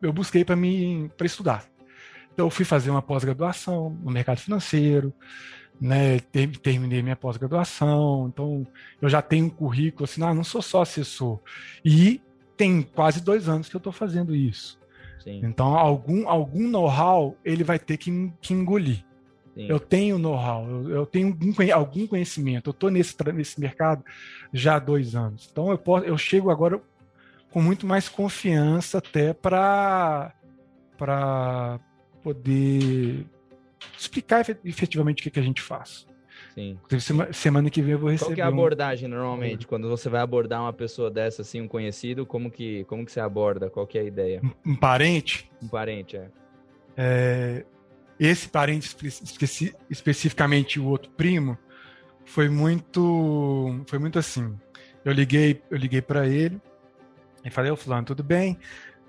[0.00, 1.64] eu busquei para mim para estudar.
[2.32, 5.12] Então eu fui fazer uma pós-graduação no mercado financeiro,
[5.80, 6.20] né?
[6.62, 8.66] Terminei minha pós-graduação, então
[9.00, 11.40] eu já tenho um currículo assim, ah, não sou só assessor.
[11.84, 12.20] E
[12.56, 14.78] tem quase dois anos que eu estou fazendo isso.
[15.24, 15.40] Sim.
[15.42, 19.02] Então, algum, algum know-how ele vai ter que, que engolir.
[19.54, 19.66] Sim.
[19.68, 24.04] Eu tenho know-how, eu, eu, tenho algum, algum conhecimento, eu estou nesse, nesse mercado
[24.52, 25.48] já há dois anos.
[25.50, 26.78] Então, eu, posso, eu chego agora
[27.50, 30.34] com muito mais confiança até para
[32.22, 33.24] poder
[33.96, 36.06] explicar efetivamente o que, que a gente faz.
[36.54, 36.78] Sim.
[37.00, 38.28] Semana, semana que vem eu vou receber.
[38.28, 39.10] Qual que é a abordagem um...
[39.10, 39.66] normalmente?
[39.66, 43.20] Quando você vai abordar uma pessoa dessa, assim, um conhecido, como que, como que você
[43.20, 43.68] aborda?
[43.68, 44.40] Qual que é a ideia?
[44.42, 45.50] Um, um parente?
[45.60, 46.28] Um parente, é.
[46.96, 47.64] é
[48.18, 51.58] esse parente, especi especificamente o outro primo,
[52.24, 54.56] foi muito, foi muito assim.
[55.04, 56.60] Eu liguei, eu liguei para ele
[57.44, 58.56] e falei, ô fulano, tudo bem?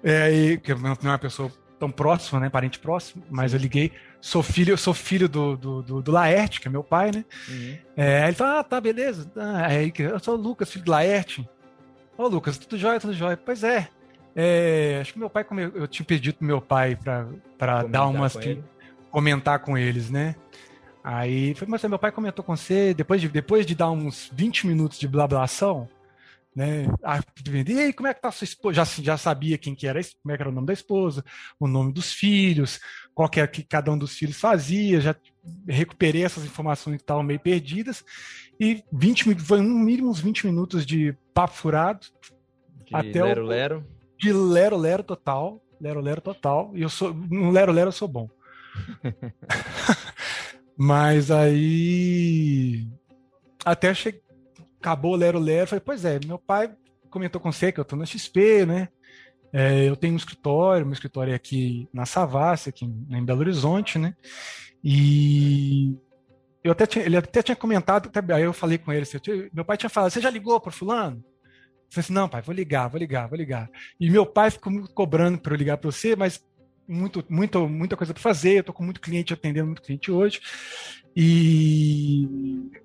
[0.04, 1.52] É, e, que não é uma pessoa
[1.86, 3.58] tão próxima, né, parente próximo, mas Sim.
[3.58, 7.12] eu liguei sou filho, sou filho do, do, do, do Laerte, que é meu pai,
[7.12, 7.24] né?
[7.48, 7.78] Uhum.
[7.96, 9.32] É, aí ele fala, ah, tá, beleza.
[9.36, 11.48] Ah, aí, eu sou o Lucas, filho do Laerte.
[12.18, 13.38] Ô, Lucas, tudo jóia, tudo jóia.
[13.38, 13.88] Pois é.
[14.36, 15.46] É, acho que meu pai,
[15.76, 16.98] eu tinha pedido pro meu pai
[17.58, 18.36] para dar umas.
[18.36, 18.64] Com
[19.12, 20.36] comentar com eles, né?
[21.04, 24.68] Aí foi, mas meu pai comentou com você, depois de, depois de dar uns 20
[24.68, 25.88] minutos de blablação,
[26.56, 26.86] né?
[27.04, 27.20] Ah,
[27.68, 28.76] e aí, como é que tá sua esposa?
[28.76, 31.24] Já, já sabia quem que era, como é que era o nome da esposa,
[31.60, 32.80] o nome dos filhos,
[33.14, 35.16] qual que, é, que cada um dos filhos fazia, já
[35.68, 38.06] recuperei essas informações que estavam meio perdidas,
[38.60, 42.08] e 20, foi no mínimo uns 20 minutos de papo furado.
[42.86, 43.88] De até lero, o, lero.
[44.18, 45.62] De lero, lero total.
[45.82, 46.72] Lero, lero total.
[46.74, 48.30] E eu sou, no lero, lero eu sou bom.
[50.78, 52.88] Mas aí.
[53.66, 54.25] Até cheguei
[54.86, 55.68] acabou o Lero Lero.
[55.68, 56.72] Falei, pois é, meu pai
[57.10, 58.90] comentou com você que eu estou na XP, né?
[59.52, 63.98] É, eu tenho um escritório, meu escritório é aqui na Savassi, aqui em, Belo Horizonte,
[63.98, 64.16] né?
[64.84, 65.96] E
[66.64, 69.18] eu até tinha, ele até tinha comentado, até, aí eu falei com ele, assim,
[69.54, 71.18] meu pai tinha falado, você já ligou para fulano?
[71.18, 73.70] Eu falei assim, não, pai, vou ligar, vou ligar, vou ligar.
[74.00, 76.44] E meu pai ficou me cobrando para eu ligar para você, mas
[76.88, 80.42] muito, muito, muita coisa para fazer, eu tô com muito cliente atendendo muito cliente hoje.
[81.16, 82.28] E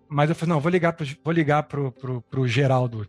[0.09, 3.09] mas eu falei, não, vou ligar pro, vou ligar pro, pro, pro Geraldo.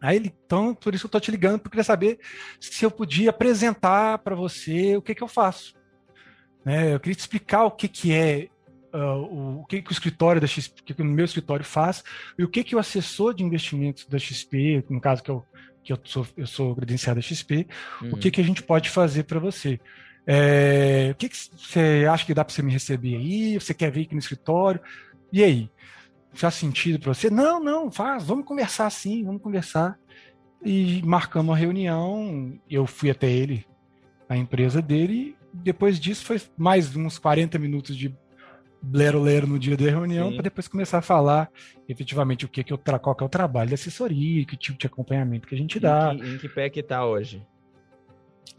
[0.00, 2.18] Aí ele, então, por isso eu tô te ligando, porque eu queria saber
[2.60, 5.74] se eu podia apresentar para você o que que eu faço.
[6.64, 6.94] Né?
[6.94, 8.48] Eu queria te explicar o que que é
[8.90, 11.62] Uh, o, o, que, que o escritório da XP, o que, que o meu escritório
[11.62, 12.02] faz
[12.38, 15.44] e o que, que o assessor de investimentos da XP, no caso que eu,
[15.88, 17.66] que eu sou, eu sou credenciado da XP,
[18.02, 18.10] uhum.
[18.10, 19.80] o que, que a gente pode fazer para você.
[20.26, 23.54] É, o que, que você acha que dá para você me receber aí?
[23.54, 24.80] Você quer vir aqui no escritório?
[25.32, 25.70] E aí?
[26.34, 27.30] Faz sentido para você?
[27.30, 29.98] Não, não, faz, vamos conversar sim, vamos conversar.
[30.62, 33.64] E marcamos uma reunião, eu fui até ele,
[34.28, 38.14] a empresa dele, e depois disso foi mais uns 40 minutos de
[38.92, 41.50] lero-lero no dia da reunião, para depois começar a falar
[41.88, 44.78] efetivamente o que, que eu tra qual que é o trabalho de assessoria, que tipo
[44.78, 46.14] de acompanhamento que a gente dá.
[46.14, 47.44] Em que, em que pé que tá hoje?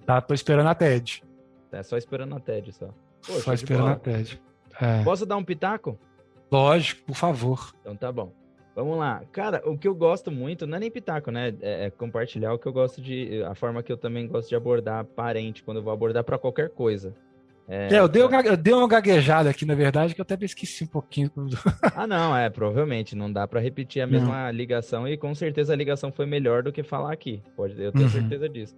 [0.06, 1.24] Tá, tô esperando a TED.
[1.70, 2.90] Tá só esperando a TED só.
[3.26, 4.42] Poxa, só esperando a TED.
[4.82, 5.04] É.
[5.04, 6.00] Posso dar um pitaco?
[6.52, 7.74] Lógico, por favor.
[7.82, 8.34] Então tá bom.
[8.76, 9.22] Vamos lá.
[9.32, 11.54] Cara, o que eu gosto muito, não é nem pitaco, né?
[11.62, 13.44] É, é compartilhar o que eu gosto de.
[13.44, 16.70] A forma que eu também gosto de abordar parente, quando eu vou abordar para qualquer
[16.70, 17.14] coisa.
[17.70, 20.44] É, é eu, dei uma, eu dei uma gaguejada aqui, na verdade, que eu até
[20.44, 21.30] esqueci um pouquinho.
[21.96, 23.16] ah, não, é, provavelmente.
[23.16, 24.52] Não dá para repetir a mesma não.
[24.52, 27.44] ligação e com certeza a ligação foi melhor do que falar aqui.
[27.56, 28.10] Pode, eu tenho uhum.
[28.10, 28.76] certeza disso.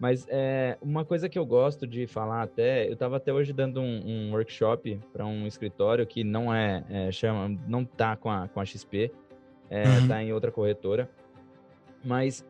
[0.00, 3.82] Mas é, uma coisa que eu gosto de falar até, eu estava até hoje dando
[3.82, 8.48] um, um workshop para um escritório que não é, é, chama, não tá com a,
[8.48, 9.12] com a XP,
[9.68, 10.08] é, uhum.
[10.08, 11.10] tá em outra corretora.
[12.02, 12.42] Mas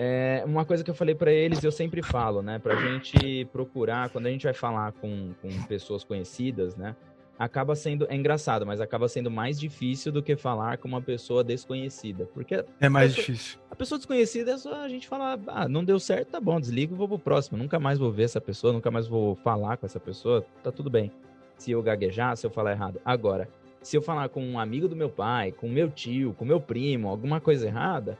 [0.00, 3.44] é, uma coisa que eu falei para eles, eu sempre falo, né, para a gente
[3.46, 6.94] procurar, quando a gente vai falar com, com pessoas conhecidas, né,
[7.36, 11.42] acaba sendo é engraçado, mas acaba sendo mais difícil do que falar com uma pessoa
[11.42, 13.58] desconhecida, porque é mais pessoa, difícil.
[13.68, 16.94] A pessoa desconhecida é só a gente falar, ah, não deu certo, tá bom, desligo,
[16.94, 19.98] vou pro próximo, nunca mais vou ver essa pessoa, nunca mais vou falar com essa
[19.98, 21.10] pessoa, tá tudo bem.
[21.56, 23.00] Se eu gaguejar, se eu falar errado.
[23.04, 23.48] Agora,
[23.82, 27.08] se eu falar com um amigo do meu pai, com meu tio, com meu primo,
[27.08, 28.16] alguma coisa errada,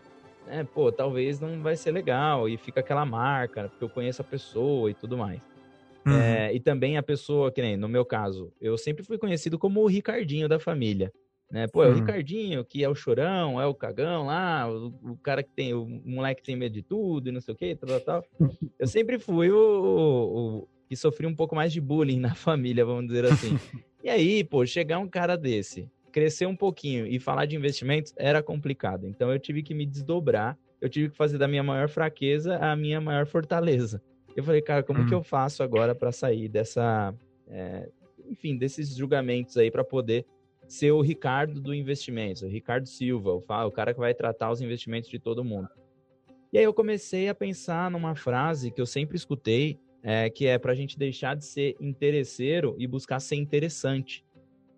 [0.49, 4.25] né, pô, talvez não vai ser legal e fica aquela marca, porque eu conheço a
[4.25, 5.41] pessoa e tudo mais.
[6.07, 6.19] Uhum.
[6.19, 9.81] É, e também a pessoa, que nem no meu caso, eu sempre fui conhecido como
[9.81, 11.13] o Ricardinho da família.
[11.51, 11.67] Né?
[11.67, 12.01] Pô, é o uhum.
[12.01, 15.87] Ricardinho, que é o chorão, é o cagão lá, o, o, cara que tem, o
[16.05, 18.25] moleque que tem medo de tudo e não sei o que, tal, tal.
[18.79, 22.85] Eu sempre fui o, o, o, que sofri um pouco mais de bullying na família,
[22.85, 23.59] vamos dizer assim.
[24.05, 28.43] e aí, pô, chegar um cara desse, crescer um pouquinho e falar de investimentos era
[28.43, 29.07] complicado.
[29.07, 32.75] Então eu tive que me desdobrar, eu tive que fazer da minha maior fraqueza a
[32.77, 34.03] minha maior fortaleza.
[34.37, 35.19] Eu falei, cara, como que hum.
[35.19, 37.15] eu faço agora para sair dessa,
[37.49, 37.89] é,
[38.27, 40.25] enfim, desses julgamentos aí para poder
[40.69, 44.61] ser o Ricardo do investimento, o Ricardo Silva, o, o cara que vai tratar os
[44.61, 45.69] investimentos de todo mundo.
[46.53, 50.59] E aí eu comecei a pensar numa frase que eu sempre escutei, é, que é
[50.59, 54.25] para a gente deixar de ser interesseiro e buscar ser interessante,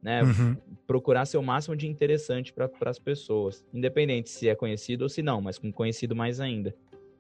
[0.03, 0.23] né?
[0.23, 0.57] Uhum.
[0.87, 5.23] Procurar ser o máximo de interessante para as pessoas, independente se é conhecido ou se
[5.23, 6.75] não, mas com conhecido mais ainda.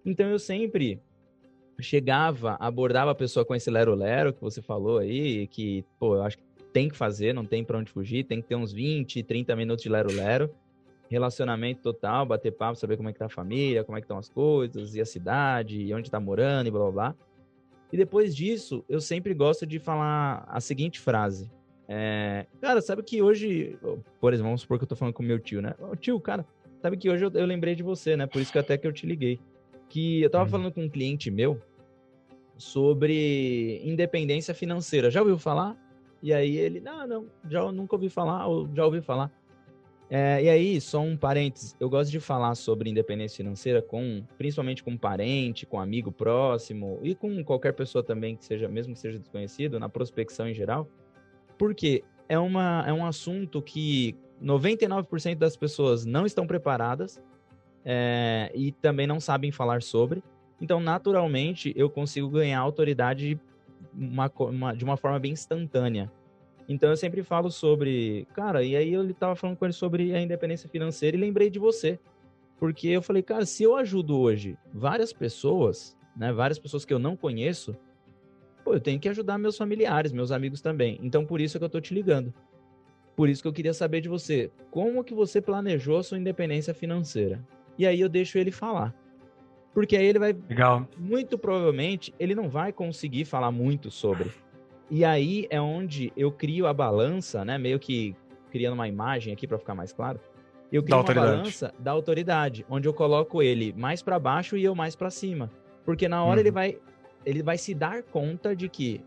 [0.05, 1.01] Então eu sempre
[1.79, 6.38] chegava, abordava a pessoa com esse lero-lero que você falou aí, que, pô, eu acho
[6.38, 9.57] que tem que fazer, não tem para onde fugir, tem que ter uns 20, 30
[9.57, 10.51] minutos de lero-lero.
[11.09, 14.19] Relacionamento total, bater papo, saber como é que tá a família, como é que estão
[14.19, 17.14] as coisas, e a cidade, e onde tá morando, e blá blá blá.
[17.93, 21.51] E depois disso, eu sempre gosto de falar a seguinte frase.
[21.92, 23.76] É, cara, sabe que hoje,
[24.20, 25.74] por exemplo, vamos supor que eu tô falando com meu tio, né?
[25.98, 26.46] Tio, cara,
[26.81, 28.29] sabe que hoje eu, eu lembrei de você, né?
[28.29, 29.40] Por isso que até que eu te liguei.
[29.88, 30.48] Que eu tava hum.
[30.48, 31.61] falando com um cliente meu,
[32.57, 35.11] sobre independência financeira.
[35.11, 35.76] Já ouviu falar?
[36.22, 39.33] E aí ele, não, não, já nunca ouvi falar, ou já ouvi falar.
[40.09, 44.85] É, e aí, só um parênteses, eu gosto de falar sobre independência financeira com, principalmente
[44.85, 49.18] com parente, com amigo próximo e com qualquer pessoa também que seja, mesmo que seja
[49.18, 50.88] desconhecido, na prospecção em geral,
[51.61, 57.23] porque é, uma, é um assunto que 99% das pessoas não estão preparadas
[57.85, 60.25] é, e também não sabem falar sobre.
[60.59, 63.38] Então, naturalmente, eu consigo ganhar autoridade
[63.92, 66.11] uma, uma, de uma forma bem instantânea.
[66.66, 70.23] Então eu sempre falo sobre, cara, e aí eu estava falando com ele sobre a
[70.23, 71.99] independência financeira e lembrei de você.
[72.59, 76.99] Porque eu falei, cara, se eu ajudo hoje várias pessoas, né, várias pessoas que eu
[76.99, 77.77] não conheço,
[78.70, 80.98] pô, eu tenho que ajudar meus familiares, meus amigos também.
[81.02, 82.33] Então por isso que eu tô te ligando.
[83.16, 86.72] Por isso que eu queria saber de você, como que você planejou a sua independência
[86.72, 87.44] financeira?
[87.76, 88.94] E aí eu deixo ele falar.
[89.74, 90.88] Porque aí ele vai Legal.
[90.96, 94.30] muito provavelmente ele não vai conseguir falar muito sobre.
[94.88, 97.59] E aí é onde eu crio a balança, né?
[97.59, 98.14] Meio que
[98.50, 100.18] criando uma imagem aqui para ficar mais claro.
[100.72, 104.74] Eu crio uma balança da autoridade, onde eu coloco ele mais para baixo e eu
[104.74, 105.50] mais para cima.
[105.85, 106.40] Porque na hora uhum.
[106.40, 106.78] ele vai
[107.24, 109.00] ele vai se dar conta de que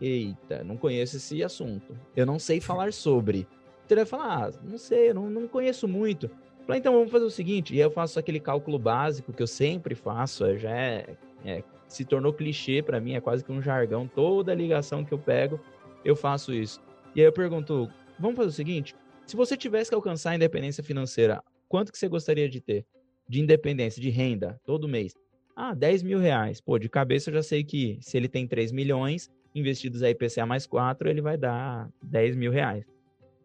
[0.00, 1.96] eita, não conheço esse assunto.
[2.14, 3.46] Eu não sei falar sobre.
[3.84, 6.30] Então ele vai falar, ah, não sei, não, não conheço muito.
[6.66, 9.94] Falei, então vamos fazer o seguinte, e eu faço aquele cálculo básico que eu sempre
[9.94, 14.08] faço, é, já é, é se tornou clichê para mim, é quase que um jargão.
[14.08, 15.60] Toda ligação que eu pego,
[16.04, 16.80] eu faço isso.
[17.14, 20.82] E aí eu pergunto, vamos fazer o seguinte, se você tivesse que alcançar a independência
[20.82, 22.84] financeira, quanto que você gostaria de ter?
[23.28, 25.14] De independência, de renda, todo mês?
[25.58, 26.60] Ah, 10 mil reais.
[26.60, 30.44] Pô, de cabeça eu já sei que se ele tem 3 milhões, investidos a IPCA
[30.44, 32.84] mais 4, ele vai dar 10 mil reais.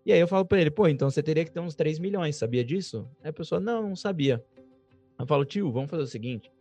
[0.06, 2.36] E aí eu falo para ele, pô, então você teria que ter uns 3 milhões,
[2.36, 3.08] sabia disso?
[3.24, 4.43] Aí a pessoa, não, não sabia.
[5.17, 6.52] Eu falo, tio, vamos fazer o seguinte,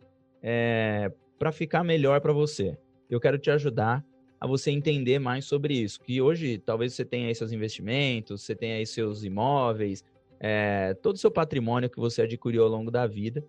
[0.40, 2.78] é, para ficar melhor para você.
[3.10, 4.04] Eu quero te ajudar
[4.40, 6.00] a você entender mais sobre isso.
[6.00, 10.04] Que hoje talvez você tenha aí seus investimentos, você tenha aí seus imóveis,
[10.38, 13.44] é, todo o seu patrimônio que você adquiriu ao longo da vida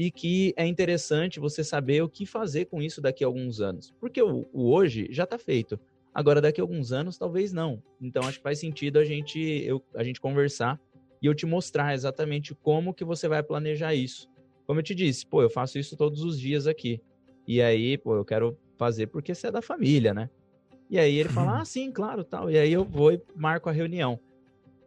[0.00, 3.92] e que é interessante você saber o que fazer com isso daqui a alguns anos.
[4.00, 5.78] Porque o, o hoje já está feito.
[6.14, 7.82] Agora, daqui a alguns anos, talvez não.
[8.00, 10.80] Então, acho que faz sentido a gente, eu, a gente conversar
[11.20, 14.26] e eu te mostrar exatamente como que você vai planejar isso.
[14.66, 16.98] Como eu te disse, pô, eu faço isso todos os dias aqui.
[17.46, 20.30] E aí, pô, eu quero fazer porque você é da família, né?
[20.88, 21.58] E aí ele fala, uhum.
[21.58, 22.50] ah, sim, claro, tal.
[22.50, 24.18] E aí eu vou e marco a reunião.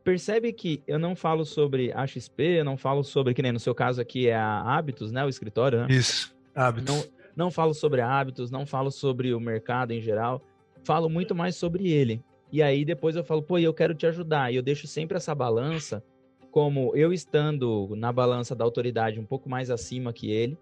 [0.03, 3.59] Percebe que eu não falo sobre a XP, eu não falo sobre, que nem no
[3.59, 5.23] seu caso aqui é a Hábitos, né?
[5.23, 5.87] O escritório, né?
[5.89, 6.93] Isso, Hábitos.
[6.93, 7.03] Não,
[7.35, 10.41] não falo sobre hábitos, não falo sobre o mercado em geral.
[10.83, 12.21] Falo muito mais sobre ele.
[12.51, 14.51] E aí depois eu falo, pô, eu quero te ajudar.
[14.51, 16.03] E eu deixo sempre essa balança,
[16.51, 20.55] como eu estando na balança da autoridade um pouco mais acima que ele,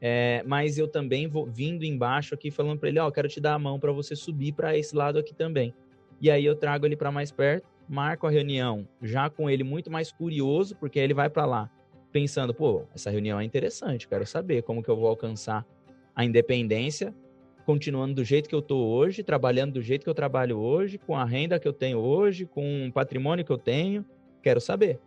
[0.00, 3.40] é, mas eu também vou vindo embaixo aqui falando para ele, ó, oh, quero te
[3.40, 5.74] dar a mão para você subir para esse lado aqui também.
[6.20, 9.90] E aí eu trago ele para mais perto, marco a reunião já com ele muito
[9.90, 11.70] mais curioso, porque ele vai para lá
[12.12, 15.66] pensando, pô, essa reunião é interessante, quero saber como que eu vou alcançar
[16.14, 17.14] a independência,
[17.64, 21.16] continuando do jeito que eu tô hoje, trabalhando do jeito que eu trabalho hoje, com
[21.16, 24.04] a renda que eu tenho hoje, com o patrimônio que eu tenho,
[24.42, 25.00] quero saber.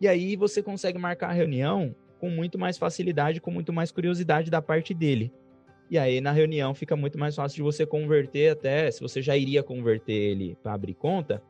[0.00, 4.50] E aí você consegue marcar a reunião com muito mais facilidade, com muito mais curiosidade
[4.50, 5.32] da parte dele.
[5.90, 9.36] E aí na reunião fica muito mais fácil de você converter até, se você já
[9.36, 11.42] iria converter ele para abrir conta,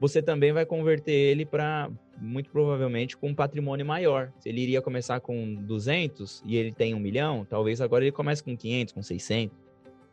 [0.00, 4.32] você também vai converter ele para muito provavelmente com um patrimônio maior.
[4.38, 8.42] Se ele iria começar com 200 e ele tem um milhão, talvez agora ele comece
[8.42, 9.56] com 500, com 600.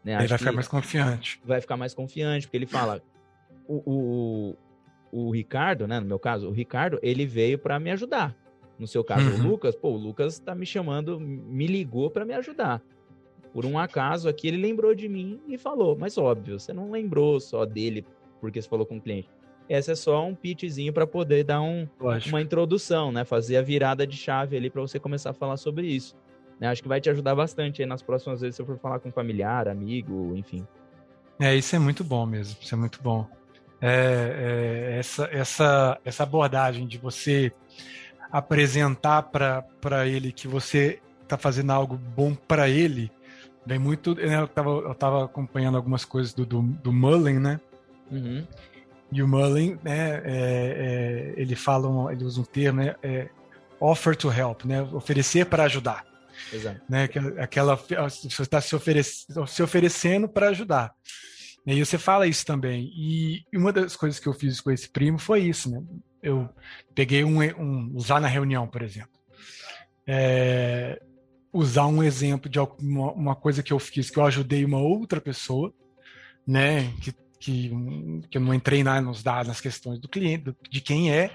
[0.03, 0.13] Né?
[0.19, 1.41] Ele vai ficar mais confiante.
[1.43, 3.01] Vai ficar mais confiante, porque ele fala:
[3.67, 4.55] o, o,
[5.11, 8.35] o Ricardo, né, no meu caso, o Ricardo, ele veio para me ajudar.
[8.77, 9.39] No seu caso, uhum.
[9.39, 12.81] o Lucas, pô, o Lucas tá me chamando, me ligou para me ajudar.
[13.53, 15.95] Por um acaso aqui, ele lembrou de mim e falou.
[15.97, 18.05] Mas óbvio, você não lembrou só dele
[18.41, 19.29] porque você falou com o cliente.
[19.67, 21.87] Essa é só um pitchzinho para poder dar um,
[22.27, 23.25] uma introdução, né?
[23.25, 26.15] Fazer a virada de chave ali para você começar a falar sobre isso.
[26.59, 26.67] Né?
[26.67, 29.11] Acho que vai te ajudar bastante aí nas próximas vezes se eu for falar com
[29.11, 30.65] familiar, amigo, enfim.
[31.39, 32.57] É, isso é muito bom mesmo.
[32.61, 33.27] Isso é muito bom.
[33.81, 37.51] É, é, essa, essa, essa abordagem de você
[38.31, 43.11] apresentar para ele que você está fazendo algo bom para ele,
[43.65, 44.15] vem muito.
[44.15, 47.59] Né, eu, estava eu tava acompanhando algumas coisas do, do, do Mullen, né?
[48.11, 48.45] Uhum.
[49.11, 53.29] E o Mullen, né, é, é, ele fala, ele usa um termo, né, é,
[53.79, 56.05] offer to help, né, oferecer para ajudar.
[56.51, 56.81] Exato.
[56.89, 57.07] Né,
[57.39, 58.77] aquela, você está se,
[59.47, 60.93] se oferecendo para ajudar.
[61.65, 62.91] E você fala isso também.
[62.95, 65.81] E uma das coisas que eu fiz com esse primo foi isso, né?
[66.21, 66.47] Eu
[66.93, 69.19] peguei um, um usar na reunião, por exemplo.
[70.05, 71.01] É,
[71.51, 75.19] usar um exemplo de uma, uma, coisa que eu fiz, que eu ajudei uma outra
[75.19, 75.73] pessoa,
[76.45, 76.91] né?
[77.01, 77.11] Que,
[77.45, 77.69] que,
[78.31, 81.31] que eu não entrei na, nos dados, nas questões do cliente, do, de quem é,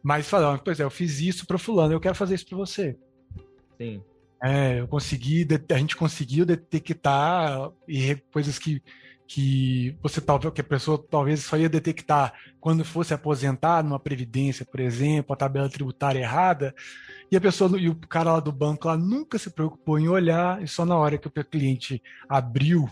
[0.00, 2.96] Mas falando, pois é, eu fiz isso para fulano, eu quero fazer isso para você.
[3.76, 4.00] Sim.
[4.40, 8.80] É, eu consegui, a gente conseguiu detectar e coisas que,
[9.26, 14.64] que você talvez que a pessoa talvez só ia detectar quando fosse aposentar numa previdência,
[14.64, 16.72] por exemplo, a tabela tributária errada,
[17.32, 20.62] e a pessoa e o cara lá do banco lá nunca se preocupou em olhar,
[20.62, 22.88] e só na hora que o cliente abriu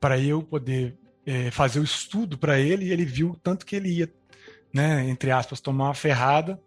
[0.00, 0.98] para eu poder
[1.28, 4.10] é, fazer o estudo para ele, ele viu tanto que ele ia,
[4.72, 6.58] né, entre aspas, tomar uma ferrada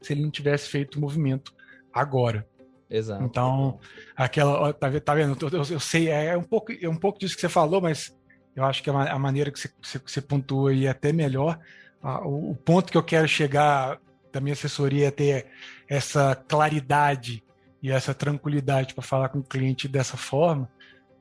[0.00, 1.52] se ele não tivesse feito o movimento
[1.92, 2.46] agora.
[2.88, 3.24] Exato.
[3.24, 3.80] Então,
[4.16, 4.72] aquela.
[4.72, 5.36] Tá, tá vendo?
[5.52, 8.16] Eu, eu, sei, é um, pouco, é um pouco disso que você falou, mas
[8.54, 11.58] eu acho que a, a maneira que você, você, você pontua aí é até melhor.
[12.02, 14.00] o, o, ponto que eu quero chegar
[14.32, 15.46] da minha assessoria é ter
[15.88, 17.42] essa claridade
[17.82, 20.70] e essa tranquilidade para falar com o cliente dessa forma,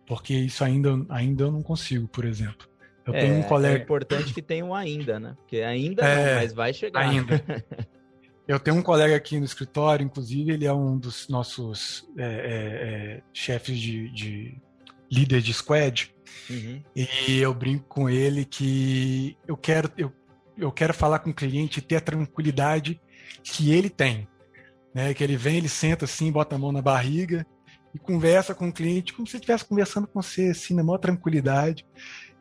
[0.10, 2.68] porque isso ainda, ainda eu não consigo, por exemplo.
[3.06, 3.78] Eu é, tenho um colega.
[3.78, 5.36] É importante que tenha um ainda, né?
[5.38, 7.02] Porque ainda é, não, mas vai chegar.
[7.02, 7.46] Ainda.
[8.48, 12.28] Eu tenho um colega aqui no escritório, inclusive, ele é um dos nossos é, é,
[12.28, 14.58] é, chefes de, de,
[15.12, 16.12] líder de squad.
[16.50, 16.82] Uhum.
[16.96, 20.12] E eu brinco com ele que eu quero, eu,
[20.58, 23.00] eu quero falar com o cliente e ter a tranquilidade
[23.44, 24.28] que ele tem.
[24.96, 25.14] Né?
[25.14, 27.46] Que ele vem, ele senta assim, bota a mão na barriga
[27.94, 31.86] e conversa com o cliente como se estivesse conversando com você, assim, na maior tranquilidade.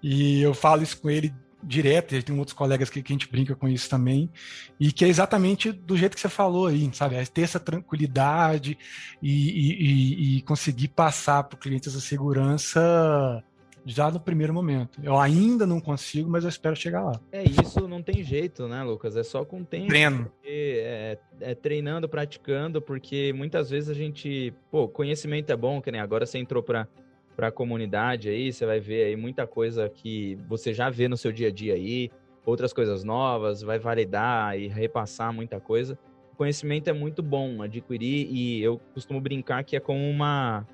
[0.03, 3.31] E eu falo isso com ele direto, e tem outros colegas que, que, a gente
[3.31, 4.31] brinca com isso também,
[4.79, 7.17] e que é exatamente do jeito que você falou aí, sabe?
[7.17, 8.79] É ter essa tranquilidade
[9.21, 13.43] e, e, e conseguir passar para o cliente essa segurança
[13.89, 15.01] já no primeiro momento.
[15.03, 17.19] Eu ainda não consigo, mas eu espero chegar lá.
[17.33, 19.17] É isso, não tem jeito, né, Lucas?
[19.17, 19.89] É só com tempo.
[19.89, 20.31] Treino.
[20.45, 26.01] É, é, treinando, praticando, porque muitas vezes a gente, pô, conhecimento é bom, que nem
[26.01, 26.87] agora você entrou para
[27.35, 31.17] para a comunidade aí, você vai ver aí muita coisa que você já vê no
[31.17, 32.11] seu dia a dia aí,
[32.45, 35.97] outras coisas novas, vai validar e repassar muita coisa.
[36.33, 40.67] O conhecimento é muito bom adquirir e eu costumo brincar que é como uma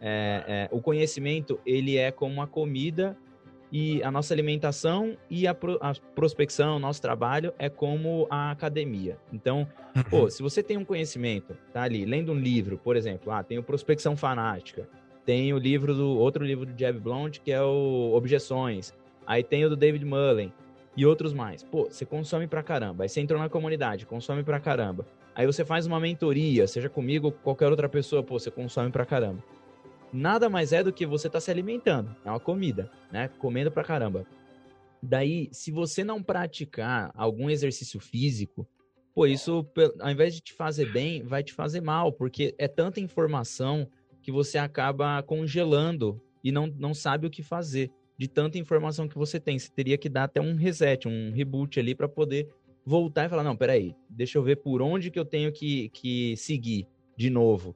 [0.00, 3.16] é, é, o conhecimento ele é como uma comida
[3.72, 9.16] e a nossa alimentação e a, pro, a prospecção, nosso trabalho é como a academia.
[9.32, 10.02] Então, uhum.
[10.02, 13.58] pô, se você tem um conhecimento, tá ali, lendo um livro, por exemplo, ah, tem
[13.58, 14.88] o Prospecção Fanática,
[15.24, 18.92] tem o livro do outro livro do Jeb Blount, que é o Objeções.
[19.26, 20.52] Aí tem o do David Mullen
[20.96, 21.62] e outros mais.
[21.62, 23.04] Pô, você consome pra caramba.
[23.04, 25.06] Aí você entrou na comunidade, consome pra caramba.
[25.34, 29.06] Aí você faz uma mentoria, seja comigo ou qualquer outra pessoa, pô, você consome pra
[29.06, 29.42] caramba.
[30.12, 32.14] Nada mais é do que você tá se alimentando.
[32.24, 33.28] É uma comida, né?
[33.38, 34.26] Comendo pra caramba.
[35.02, 38.66] Daí, se você não praticar algum exercício físico,
[39.14, 39.66] pô, isso,
[40.00, 43.88] ao invés de te fazer bem, vai te fazer mal, porque é tanta informação,
[44.22, 47.90] que você acaba congelando e não, não sabe o que fazer.
[48.18, 51.80] De tanta informação que você tem, você teria que dar até um reset, um reboot
[51.80, 52.48] ali para poder
[52.84, 56.36] voltar e falar: não, peraí, deixa eu ver por onde que eu tenho que, que
[56.36, 56.86] seguir
[57.16, 57.74] de novo.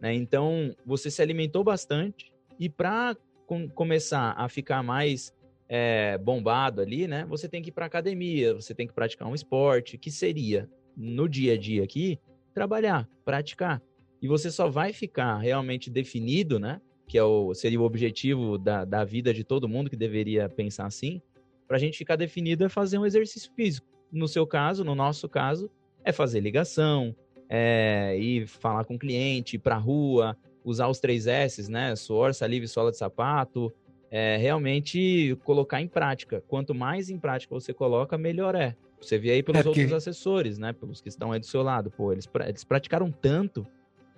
[0.00, 0.14] Né?
[0.14, 3.16] Então, você se alimentou bastante e para
[3.46, 5.34] com, começar a ficar mais
[5.68, 7.24] é, bombado ali, né?
[7.28, 11.28] Você tem que ir para academia, você tem que praticar um esporte, que seria no
[11.28, 12.18] dia a dia aqui
[12.54, 13.82] trabalhar, praticar.
[14.20, 16.80] E você só vai ficar realmente definido, né?
[17.06, 20.86] Que é o, seria o objetivo da, da vida de todo mundo que deveria pensar
[20.86, 21.20] assim.
[21.68, 23.86] Para a gente ficar definido é fazer um exercício físico.
[24.10, 25.70] No seu caso, no nosso caso,
[26.04, 27.14] é fazer ligação,
[27.48, 31.94] é ir falar com o cliente, ir para a rua, usar os três S's, né?
[31.94, 33.72] Suor, saliva e sola de sapato.
[34.10, 36.42] É, realmente colocar em prática.
[36.46, 38.76] Quanto mais em prática você coloca, melhor é.
[39.00, 39.80] Você vê aí pelos é porque...
[39.80, 40.72] outros assessores, né?
[40.72, 41.90] Pelos que estão aí do seu lado.
[41.90, 43.66] Pô, eles, eles praticaram tanto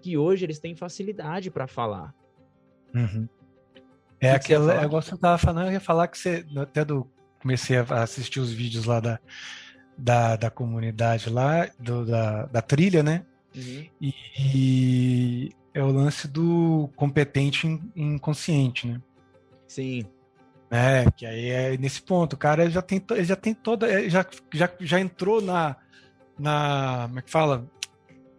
[0.00, 2.14] que hoje eles têm facilidade para falar.
[2.94, 3.28] Uhum.
[4.20, 7.08] É aquela, é igual você estava falando, eu ia falar que você, até do,
[7.40, 9.20] comecei a assistir os vídeos lá da,
[9.98, 13.24] da, da comunidade lá, do, da, da trilha, né?
[13.54, 13.86] Uhum.
[14.00, 19.00] E, e, é o lance do competente inconsciente, né?
[19.66, 20.04] Sim.
[20.70, 24.70] É, que aí é nesse ponto, o cara já tem, já tem toda, já, já,
[24.80, 25.76] já entrou na,
[26.38, 27.66] na, como é que fala?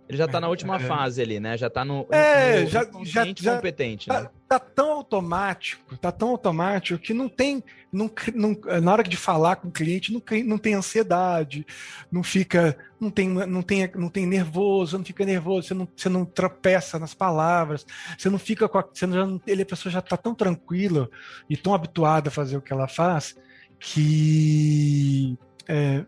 [0.08, 0.80] Ele já tá na última é.
[0.80, 1.56] fase ali, né?
[1.56, 4.08] Já tá no, é, já, já, já competente.
[4.08, 4.30] Tá, né?
[4.48, 7.64] tá, tão automático, tá tão automático que não tem.
[7.92, 11.66] Não, não, na hora de falar com o cliente, não, não tem ansiedade,
[12.12, 12.78] não fica.
[13.00, 17.00] Não tem, não, tem, não tem nervoso, não fica nervoso, você não, você não tropeça
[17.00, 17.86] nas palavras,
[18.18, 18.82] você não fica com a.
[18.82, 21.10] Você não, ele, a pessoa já tá tão tranquila
[21.50, 23.36] e tão habituada a fazer o que ela faz
[23.80, 25.38] que.
[25.68, 26.06] É,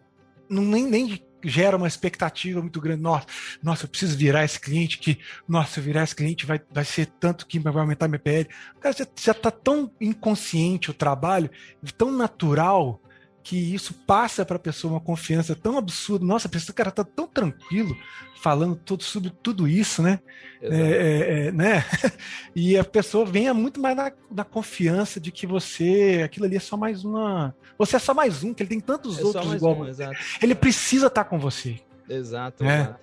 [0.49, 3.02] não, nem, nem gera uma expectativa muito grande.
[3.02, 3.26] Nossa,
[3.62, 7.46] nossa, eu preciso virar esse cliente que, nossa, virar esse cliente vai, vai ser tanto
[7.46, 8.48] que vai aumentar minha PL.
[8.80, 11.50] Cara, já, já tá tão inconsciente o trabalho,
[11.98, 13.02] tão natural,
[13.44, 16.26] que isso passa para a pessoa uma confiança tão absurda.
[16.26, 17.96] Nossa, a pessoa, cara, tá tão tranquilo
[18.42, 20.20] falando tudo sobre tudo isso, né?
[20.62, 21.86] É, é, é, né?
[22.56, 26.60] e a pessoa venha muito mais na, na, confiança de que você, aquilo ali é
[26.60, 27.56] só mais uma.
[27.78, 29.82] Você é só mais um, que ele tem tantos é outros igual.
[29.82, 29.86] Um,
[30.42, 31.80] ele precisa estar tá com você.
[32.10, 32.82] Exato, é.
[32.82, 33.00] exato.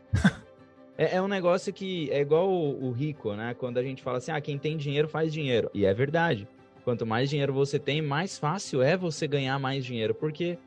[0.98, 3.54] É, é, um negócio que é igual o, o, rico, né?
[3.54, 5.70] Quando a gente fala assim, ah, quem tem dinheiro faz dinheiro.
[5.72, 6.48] E é verdade.
[6.88, 10.14] Quanto mais dinheiro você tem, mais fácil é você ganhar mais dinheiro.
[10.14, 10.58] Porque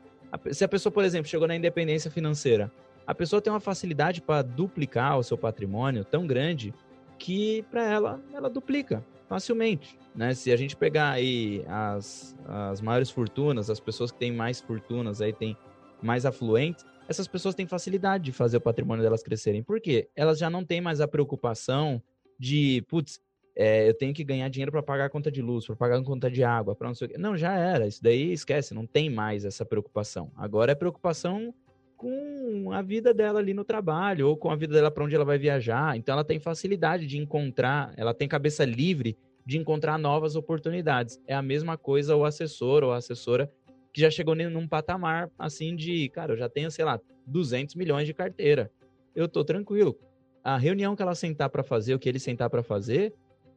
[0.52, 2.70] se a pessoa, por exemplo, chegou na independência financeira,
[3.04, 6.72] a pessoa tem uma facilidade para duplicar o seu patrimônio tão grande
[7.18, 9.98] que para ela, ela duplica facilmente.
[10.14, 10.32] Né?
[10.32, 15.20] Se a gente pegar aí as, as maiores fortunas, as pessoas que têm mais fortunas,
[15.20, 15.56] aí tem
[16.00, 19.60] mais afluentes, essas pessoas têm facilidade de fazer o patrimônio delas crescerem.
[19.60, 20.08] Por quê?
[20.14, 22.00] Elas já não têm mais a preocupação
[22.38, 23.20] de, putz,
[23.54, 26.02] é, eu tenho que ganhar dinheiro para pagar a conta de luz, para pagar a
[26.02, 27.18] conta de água, para não sei o quê.
[27.18, 27.86] Não, já era.
[27.86, 30.30] Isso daí esquece, não tem mais essa preocupação.
[30.36, 31.54] Agora é preocupação
[31.96, 35.24] com a vida dela ali no trabalho ou com a vida dela para onde ela
[35.24, 35.96] vai viajar.
[35.96, 41.20] Então ela tem facilidade de encontrar, ela tem cabeça livre de encontrar novas oportunidades.
[41.26, 43.50] É a mesma coisa o assessor ou a assessora
[43.92, 48.06] que já chegou num patamar assim de, cara, eu já tenho, sei lá, 200 milhões
[48.06, 48.70] de carteira.
[49.14, 49.96] Eu tô tranquilo.
[50.42, 53.12] A reunião que ela sentar para fazer, o que ele sentar para fazer,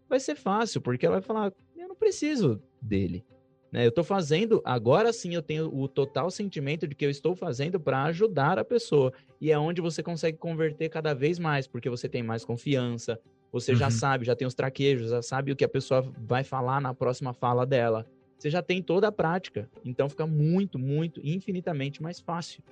[0.09, 3.25] vai ser fácil, porque ela vai falar: eu não preciso dele.
[3.71, 3.85] Né?
[3.85, 7.79] Eu estou fazendo, agora sim eu tenho o total sentimento de que eu estou fazendo
[7.79, 9.11] para ajudar a pessoa.
[9.41, 13.19] E é onde você consegue converter cada vez mais, porque você tem mais confiança,
[13.51, 13.77] você uhum.
[13.77, 16.93] já sabe, já tem os traquejos, já sabe o que a pessoa vai falar na
[16.93, 18.05] próxima fala dela.
[18.37, 19.69] Você já tem toda a prática.
[19.83, 22.63] Então fica muito, muito, infinitamente mais fácil.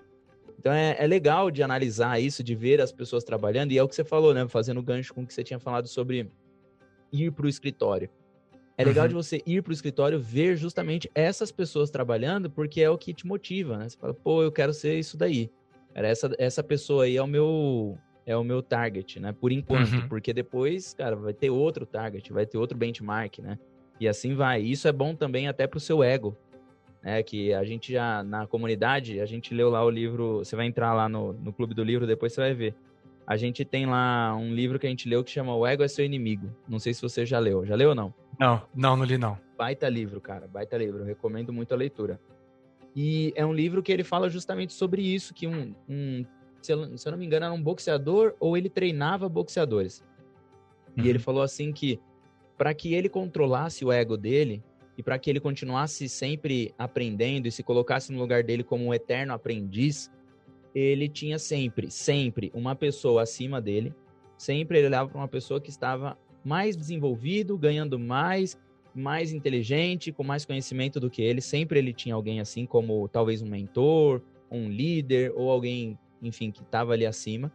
[0.59, 3.87] Então é, é, legal de analisar isso, de ver as pessoas trabalhando, e é o
[3.87, 4.47] que você falou, né?
[4.47, 6.31] Fazendo gancho com o que você tinha falado sobre
[7.13, 8.09] ir para o escritório.
[8.75, 9.09] É legal uhum.
[9.09, 13.13] de você ir para o escritório ver justamente essas pessoas trabalhando, porque é o que
[13.13, 13.87] te motiva, né?
[13.87, 15.51] Você fala, pô, eu quero ser isso daí.
[15.93, 19.33] Essa, essa pessoa aí é o meu é o meu target, né?
[19.33, 20.07] Por enquanto, uhum.
[20.07, 23.59] porque depois, cara, vai ter outro target, vai ter outro benchmark, né?
[23.99, 24.61] E assim vai.
[24.61, 26.35] Isso é bom também até para o seu ego,
[27.03, 27.21] né?
[27.21, 30.39] Que a gente já na comunidade, a gente leu lá o livro.
[30.39, 32.75] Você vai entrar lá no, no clube do livro, depois você vai ver
[33.25, 35.87] a gente tem lá um livro que a gente leu que chama O Ego é
[35.87, 36.49] Seu Inimigo.
[36.67, 37.65] Não sei se você já leu.
[37.65, 38.13] Já leu ou não?
[38.39, 39.37] Não, não, não li não.
[39.57, 40.47] Baita livro, cara.
[40.47, 41.03] Baita livro.
[41.03, 42.19] Recomendo muito a leitura.
[42.95, 46.25] E é um livro que ele fala justamente sobre isso, que um, um
[46.61, 50.03] se, eu, se eu não me engano, era um boxeador ou ele treinava boxeadores.
[50.97, 51.03] Uhum.
[51.05, 51.99] E ele falou assim que
[52.57, 54.63] para que ele controlasse o ego dele
[54.97, 58.93] e para que ele continuasse sempre aprendendo e se colocasse no lugar dele como um
[58.93, 60.11] eterno aprendiz,
[60.73, 63.93] ele tinha sempre, sempre uma pessoa acima dele.
[64.37, 68.59] Sempre ele olhava para uma pessoa que estava mais desenvolvido, ganhando mais,
[68.93, 71.41] mais inteligente, com mais conhecimento do que ele.
[71.41, 74.21] Sempre ele tinha alguém assim, como talvez um mentor,
[74.51, 77.51] um líder ou alguém, enfim, que estava ali acima.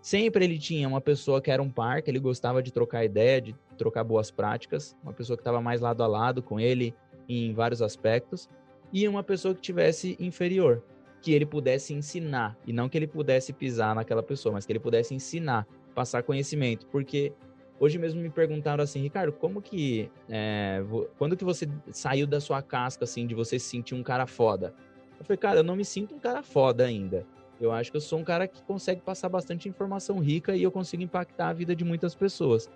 [0.00, 3.40] Sempre ele tinha uma pessoa que era um par, que ele gostava de trocar ideia,
[3.40, 6.94] de trocar boas práticas, uma pessoa que estava mais lado a lado com ele
[7.28, 8.48] em vários aspectos,
[8.92, 10.82] e uma pessoa que tivesse inferior,
[11.20, 14.80] que ele pudesse ensinar, e não que ele pudesse pisar naquela pessoa, mas que ele
[14.80, 17.32] pudesse ensinar, passar conhecimento, porque
[17.78, 20.82] hoje mesmo me perguntaram assim, Ricardo, como que, é,
[21.18, 24.74] quando que você saiu da sua casca, assim, de você se sentir um cara foda?
[25.18, 27.26] Eu falei, cara, eu não me sinto um cara foda ainda.
[27.60, 30.72] Eu acho que eu sou um cara que consegue passar bastante informação rica e eu
[30.72, 32.70] consigo impactar a vida de muitas pessoas.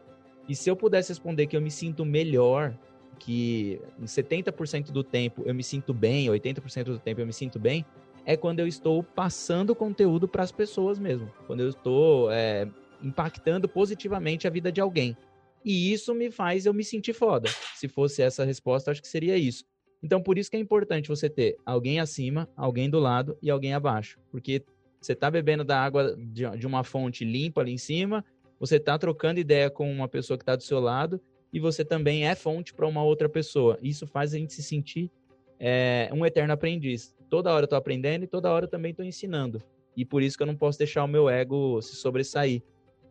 [0.47, 2.77] E se eu pudesse responder que eu me sinto melhor,
[3.19, 7.59] que em 70% do tempo eu me sinto bem, 80% do tempo eu me sinto
[7.59, 7.85] bem,
[8.27, 11.31] é quando eu estou passando conteúdo para as pessoas mesmo.
[11.47, 12.69] Quando eu estou é,
[13.03, 15.17] impactando positivamente a vida de alguém.
[15.65, 17.49] E isso me faz eu me sentir foda.
[17.75, 19.65] Se fosse essa resposta, acho que seria isso.
[20.03, 23.73] Então, por isso que é importante você ter alguém acima, alguém do lado e alguém
[23.73, 24.19] abaixo.
[24.31, 24.63] Porque
[25.01, 28.25] você está bebendo da água de uma fonte limpa ali em cima,
[28.59, 31.21] você está trocando ideia com uma pessoa que está do seu lado
[31.53, 33.79] e você também é fonte para uma outra pessoa.
[33.83, 35.11] Isso faz a gente se sentir
[35.59, 39.03] é, um eterno aprendiz toda hora eu tô aprendendo e toda hora eu também tô
[39.03, 39.61] ensinando.
[39.97, 42.63] E por isso que eu não posso deixar o meu ego se sobressair.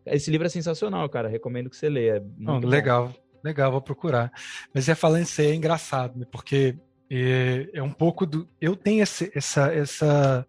[0.06, 1.28] Esse livro é sensacional, cara.
[1.28, 2.16] Recomendo que você leia.
[2.16, 3.14] É não, legal,
[3.44, 4.32] legal, vou procurar.
[4.74, 6.26] Mas é falando isso aí é engraçado, né?
[6.32, 6.78] Porque
[7.12, 8.48] é, é, um pouco do.
[8.62, 10.48] Eu tenho esse, essa, essa,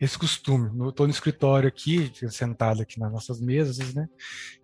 [0.00, 0.70] esse costume.
[0.78, 4.08] Eu tô no escritório aqui, sentado aqui nas nossas mesas, né?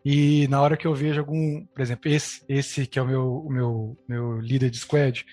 [0.03, 3.37] E na hora que eu vejo algum, por exemplo, esse, esse que é o meu,
[3.37, 5.27] o meu, meu líder de squad,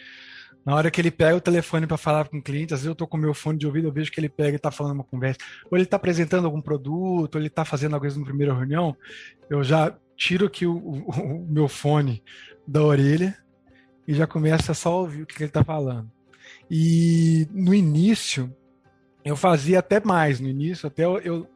[0.66, 2.94] na hora que ele pega o telefone para falar com o cliente, às vezes eu
[2.94, 4.96] estou com o meu fone de ouvido, eu vejo que ele pega e está falando
[4.96, 5.40] uma conversa.
[5.70, 8.96] Ou ele está apresentando algum produto, ou ele está fazendo alguma coisa na primeira reunião,
[9.50, 12.24] eu já tiro aqui o, o, o meu fone
[12.66, 13.38] da orelha
[14.08, 16.10] e já começa só a ouvir o que, ele está falando.
[16.70, 18.54] E no início,
[19.24, 20.40] eu fazia até mais.
[20.40, 21.48] No início, até eu, eu,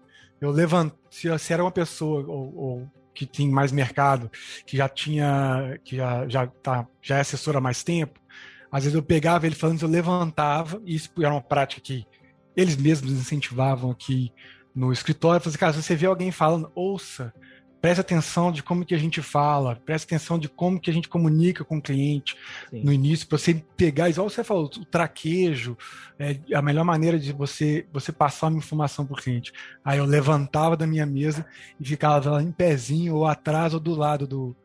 [0.42, 4.30] eu levanto, se, se era uma pessoa ou, ou, que tinha mais mercado,
[4.66, 8.20] que já tinha, que já, já, tá, já é assessora há mais tempo,
[8.72, 12.06] às vezes eu pegava ele falando, eu levantava, e isso era uma prática que
[12.56, 14.32] eles mesmos incentivavam aqui
[14.74, 15.42] no escritório.
[15.42, 17.34] Falei cara, se você vê alguém falando, ouça,
[17.82, 21.08] preste atenção de como que a gente fala, preste atenção de como que a gente
[21.08, 22.36] comunica com o cliente
[22.70, 22.84] Sim.
[22.84, 25.78] no início, para você pegar, igual você falou, o traquejo,
[26.18, 29.54] é a melhor maneira de você você passar uma informação para o cliente.
[29.86, 31.46] Aí eu levantava da minha mesa
[31.80, 34.56] e ficava lá em pezinho, ou atrás, ou do lado do,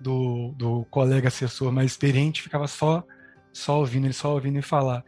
[0.00, 3.04] do, do colega assessor mais experiente, ficava só,
[3.52, 5.04] só ouvindo ele, só ouvindo ele falar.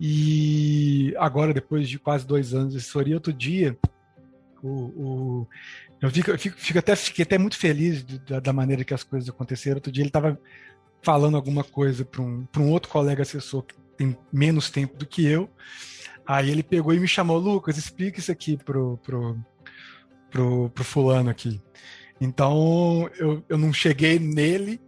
[0.00, 3.78] E agora, depois de quase dois anos de assessoria, outro dia,
[4.62, 5.48] o, o
[6.00, 9.02] eu fico, eu fico, fico, até, fiquei até muito feliz da, da, maneira que as
[9.02, 9.76] coisas aconteceram.
[9.76, 10.38] Outro dia ele estava
[11.02, 15.24] falando alguma coisa para um, um outro colega assessor que tem menos tempo do que
[15.24, 15.48] eu.
[16.26, 19.38] Aí ele pegou e me chamou, Lucas, explica isso aqui pro, pro,
[20.30, 21.60] pro, pro fulano aqui.
[22.20, 24.80] Então eu, eu não cheguei nele,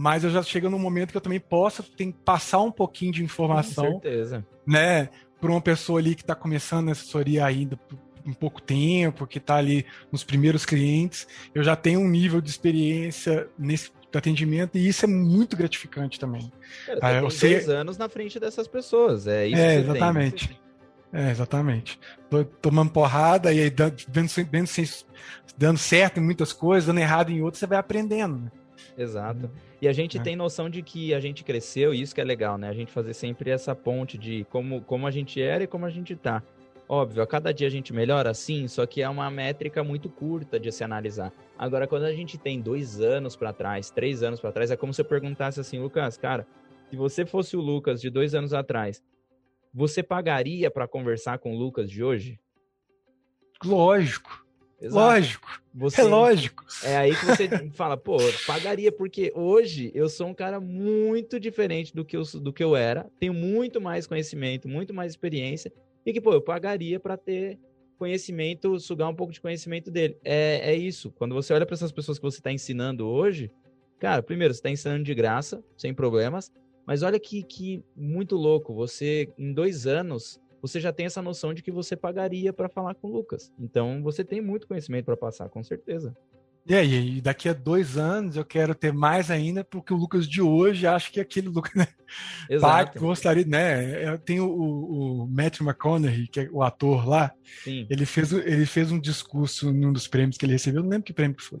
[0.00, 3.22] mas eu já chego num momento que eu também posso tem, passar um pouquinho de
[3.22, 3.84] informação.
[3.84, 4.46] Com certeza.
[4.66, 7.78] Né, para uma pessoa ali que está começando a assessoria ainda,
[8.24, 12.48] um pouco tempo, que está ali nos primeiros clientes, eu já tenho um nível de
[12.48, 16.50] experiência nesse atendimento e isso é muito gratificante também.
[16.86, 17.56] Cara, ah, eu sei...
[17.56, 19.60] dois anos na frente dessas pessoas, é isso.
[19.60, 20.48] É, exatamente.
[20.48, 20.60] Tem.
[21.12, 22.00] É, exatamente.
[22.30, 24.30] Tô tomando porrada e aí dando, dando,
[25.58, 28.50] dando certo em muitas coisas, dando errado em outras, você vai aprendendo.
[28.96, 29.50] Exato.
[29.80, 30.22] E a gente é.
[30.22, 32.68] tem noção de que a gente cresceu, e isso que é legal, né?
[32.68, 35.90] A gente fazer sempre essa ponte de como, como a gente era e como a
[35.90, 36.42] gente tá.
[36.88, 40.58] Óbvio, a cada dia a gente melhora, sim, só que é uma métrica muito curta
[40.58, 41.32] de se analisar.
[41.56, 44.92] Agora, quando a gente tem dois anos para trás, três anos para trás, é como
[44.92, 46.44] se eu perguntasse assim, Lucas, cara,
[46.90, 49.00] se você fosse o Lucas de dois anos atrás,
[49.72, 52.40] você pagaria para conversar com o Lucas de hoje?
[53.64, 54.44] Lógico.
[54.80, 54.96] Exato.
[54.96, 55.62] Lógico.
[55.74, 56.64] Você, é lógico.
[56.82, 58.16] É aí que você fala, pô,
[58.46, 62.74] pagaria, porque hoje eu sou um cara muito diferente do que eu, do que eu
[62.74, 65.72] era, tenho muito mais conhecimento, muito mais experiência,
[66.04, 67.58] e que, pô, eu pagaria para ter
[67.98, 70.16] conhecimento, sugar um pouco de conhecimento dele.
[70.24, 71.12] É, é isso.
[71.12, 73.50] Quando você olha para essas pessoas que você está ensinando hoje,
[73.98, 76.50] cara, primeiro, você está ensinando de graça, sem problemas,
[76.86, 78.74] mas olha que, que muito louco.
[78.74, 82.94] Você, em dois anos, você já tem essa noção de que você pagaria para falar
[82.94, 83.52] com o Lucas.
[83.58, 86.14] Então, você tem muito conhecimento para passar, com certeza.
[86.66, 90.42] E aí, daqui a dois anos eu quero ter mais ainda, porque o Lucas de
[90.42, 91.88] hoje acho que é aquele Lucas, né?
[92.48, 92.92] Exato.
[92.92, 94.16] Pai, gostaria, né?
[94.18, 97.32] Tem o, o, Matthew McConaughey, que é o ator lá.
[97.64, 97.86] Sim.
[97.88, 101.12] Ele fez, ele fez um discurso num dos prêmios que ele recebeu, não lembro que
[101.12, 101.60] prêmio que foi.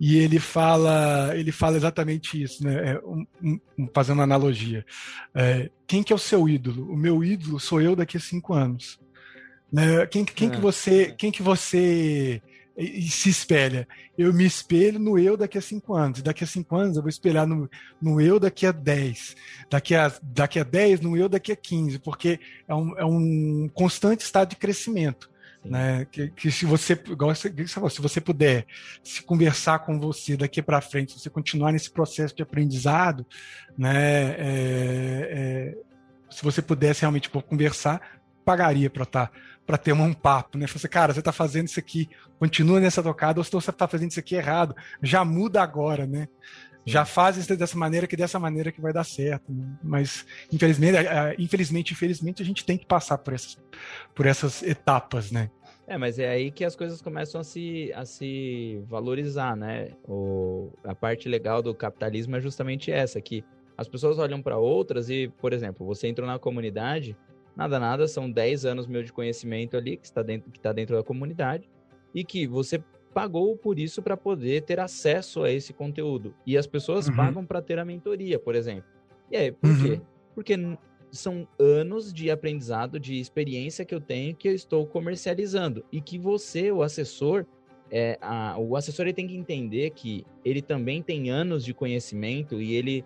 [0.00, 2.92] E ele fala, ele fala exatamente isso, né?
[2.92, 4.84] É, um, um, fazendo uma analogia.
[5.34, 6.92] É, quem que é o seu ídolo?
[6.92, 8.98] O meu ídolo sou eu daqui a cinco anos.
[9.72, 10.06] Né?
[10.06, 10.50] Quem, quem é.
[10.52, 12.42] que você, quem que você
[12.76, 13.86] e, se espelha.
[14.16, 16.22] Eu me espelho no eu daqui a cinco anos.
[16.22, 17.68] Daqui a cinco anos eu vou espelhar no,
[18.00, 19.36] no eu daqui a dez.
[19.70, 21.98] Daqui a, daqui a dez, no eu daqui a quinze.
[21.98, 25.30] Porque é um, é um constante estado de crescimento.
[25.64, 26.06] Né?
[26.10, 28.66] Que, que, se você, você, se você puder
[29.02, 33.24] se conversar com você daqui para frente, se você continuar nesse processo de aprendizado,
[33.76, 35.78] né, é, é,
[36.30, 38.00] se você pudesse realmente por conversar,
[38.44, 39.30] pagaria para tá
[39.66, 40.66] para ter um papo, né?
[40.66, 42.08] Você, assim, cara, você está fazendo isso aqui,
[42.38, 46.28] continua nessa tocada, ou você está fazendo isso aqui errado, já muda agora, né?
[46.84, 49.52] Já faz isso dessa maneira que dessa maneira que vai dar certo.
[49.52, 49.78] Né?
[49.82, 50.98] Mas infelizmente,
[51.38, 53.58] infelizmente, infelizmente a gente tem que passar por essas,
[54.14, 55.50] por essas etapas, né?
[55.86, 59.90] É, mas é aí que as coisas começam a se, a se valorizar, né?
[60.08, 63.44] O, a parte legal do capitalismo é justamente essa, que
[63.76, 67.16] as pessoas olham para outras e, por exemplo, você entrou na comunidade,
[67.56, 70.96] Nada, nada, são 10 anos meu de conhecimento ali que está dentro, que está dentro
[70.96, 71.68] da comunidade
[72.12, 72.82] e que você
[73.14, 76.34] pagou por isso para poder ter acesso a esse conteúdo.
[76.44, 77.14] E as pessoas uhum.
[77.14, 78.84] pagam para ter a mentoria, por exemplo.
[79.30, 79.82] E aí, por uhum.
[79.82, 80.00] quê?
[80.34, 80.56] Porque
[81.12, 86.18] são anos de aprendizado, de experiência que eu tenho que eu estou comercializando e que
[86.18, 87.46] você, o assessor,
[87.90, 92.60] é, a, o assessor ele tem que entender que ele também tem anos de conhecimento
[92.60, 93.04] e ele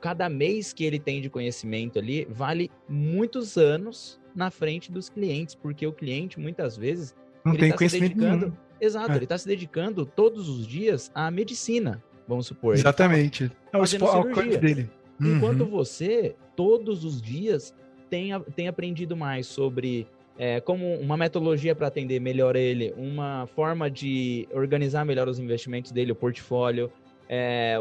[0.00, 5.56] cada mês que ele tem de conhecimento ali vale muitos anos na frente dos clientes,
[5.56, 8.67] porque o cliente muitas vezes não ele tem tá conhecimento se dedicando, nenhum.
[8.80, 9.16] Exato, é.
[9.16, 12.74] ele está se dedicando todos os dias à medicina, vamos supor.
[12.74, 13.48] Exatamente.
[13.70, 14.58] Tá é o cirurgia.
[14.58, 14.90] dele.
[15.20, 15.70] Enquanto uhum.
[15.70, 17.74] você todos os dias
[18.08, 20.06] tem, tem aprendido mais sobre
[20.38, 25.90] é, como uma metodologia para atender melhor ele, uma forma de organizar melhor os investimentos
[25.90, 26.92] dele, o portfólio,
[27.28, 27.76] é,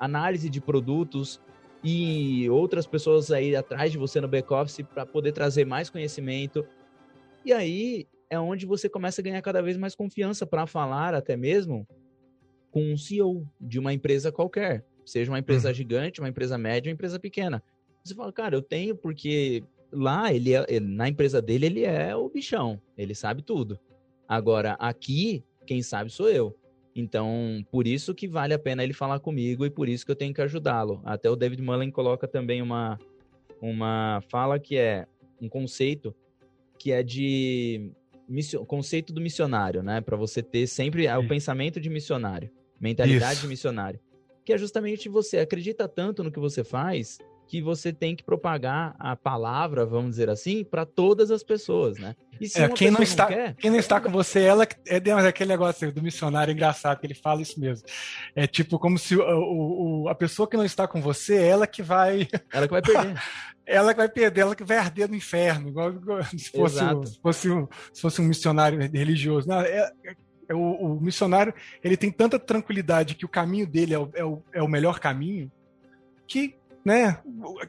[0.00, 1.40] análise de produtos,
[1.82, 6.66] e outras pessoas aí atrás de você no back-office para poder trazer mais conhecimento.
[7.44, 11.36] E aí é onde você começa a ganhar cada vez mais confiança para falar até
[11.36, 11.86] mesmo
[12.70, 15.74] com um CEO de uma empresa qualquer, seja uma empresa uhum.
[15.74, 17.62] gigante, uma empresa média, uma empresa pequena.
[18.04, 22.14] Você fala, cara, eu tenho porque lá ele, é, ele na empresa dele ele é
[22.14, 23.78] o bichão, ele sabe tudo.
[24.28, 26.54] Agora aqui quem sabe sou eu.
[26.94, 30.16] Então, por isso que vale a pena ele falar comigo e por isso que eu
[30.16, 31.00] tenho que ajudá-lo.
[31.04, 32.98] Até o David Mullen coloca também uma,
[33.60, 35.06] uma fala que é
[35.40, 36.14] um conceito
[36.78, 37.92] que é de
[38.66, 40.00] conceito do missionário, né?
[40.00, 41.14] Para você ter sempre Sim.
[41.14, 42.50] o pensamento de missionário,
[42.80, 43.42] mentalidade isso.
[43.42, 44.00] de missionário,
[44.44, 47.18] que é justamente você acredita tanto no que você faz
[47.48, 52.14] que você tem que propagar a palavra, vamos dizer assim, para todas as pessoas, né?
[52.38, 54.96] E se é, quem não está, não quer, quem não está com você, ela é,
[54.96, 57.88] é aquele negócio do missionário engraçado que ele fala isso mesmo.
[58.36, 61.82] É tipo como se o, o, a pessoa que não está com você, ela que
[61.82, 63.14] vai, ela que vai perder.
[63.64, 67.20] ela que vai perder, ela que vai arder no inferno, igual, igual se, fosse, se,
[67.20, 69.48] fosse um, se fosse um missionário religioso.
[69.48, 69.90] Não, é,
[70.48, 74.24] é o, o, missionário ele tem tanta tranquilidade que o caminho dele é o, é
[74.24, 75.50] o, é o melhor caminho
[76.26, 77.20] que né,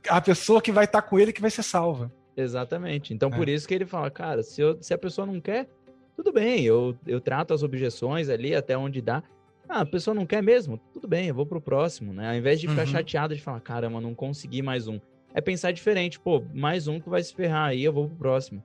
[0.07, 2.11] a pessoa que vai estar tá com ele que vai ser salva.
[2.35, 3.13] Exatamente.
[3.13, 3.35] Então, é.
[3.35, 5.67] por isso que ele fala, cara, se, eu, se a pessoa não quer,
[6.15, 9.23] tudo bem, eu, eu trato as objeções ali até onde dá.
[9.67, 10.79] Ah, a pessoa não quer mesmo?
[10.93, 12.29] Tudo bem, eu vou pro próximo, né?
[12.29, 12.87] Ao invés de ficar uhum.
[12.87, 14.99] chateado de falar, caramba, não consegui mais um.
[15.33, 18.63] É pensar diferente, pô, mais um que vai se ferrar aí, eu vou pro próximo.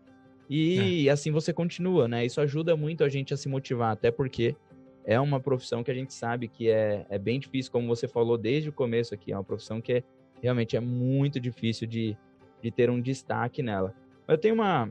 [0.48, 1.10] E é.
[1.10, 2.24] assim você continua, né?
[2.24, 4.56] Isso ajuda muito a gente a se motivar, até porque
[5.04, 8.38] é uma profissão que a gente sabe que é, é bem difícil, como você falou
[8.38, 10.02] desde o começo aqui, é uma profissão que é
[10.44, 12.16] realmente é muito difícil de,
[12.62, 13.94] de ter um destaque nela.
[14.28, 14.90] Eu tenho uma,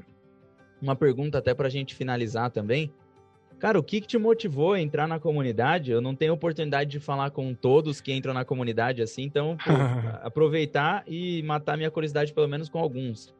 [0.82, 2.92] uma pergunta até para a gente finalizar também.
[3.60, 5.92] Cara, o que, que te motivou a entrar na comunidade?
[5.92, 9.72] Eu não tenho oportunidade de falar com todos que entram na comunidade assim, então pô,
[10.26, 13.34] aproveitar e matar minha curiosidade pelo menos com alguns.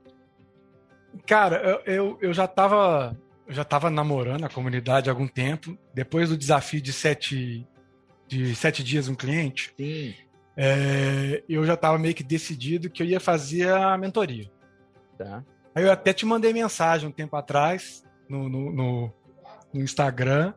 [1.26, 5.78] Cara, eu, eu, eu já estava eu já tava namorando a comunidade há algum tempo.
[5.94, 7.68] Depois do desafio de sete,
[8.28, 10.14] de sete dias um cliente, Sim
[10.56, 14.50] é, eu já estava meio que decidido que eu ia fazer a mentoria.
[15.18, 15.44] Tá.
[15.74, 19.14] Aí eu até te mandei mensagem um tempo atrás no, no, no,
[19.74, 20.54] no Instagram.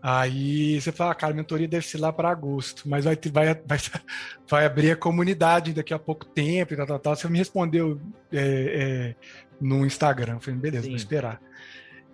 [0.00, 3.54] Aí você fala, ah, cara, a mentoria deve ser lá para agosto, mas vai, vai,
[3.54, 3.78] vai,
[4.48, 7.16] vai abrir a comunidade daqui a pouco tempo e tal, tal, tal.
[7.16, 9.14] Você me respondeu é, é,
[9.60, 10.34] no Instagram.
[10.34, 10.90] Eu falei, beleza, Sim.
[10.90, 11.40] vou esperar.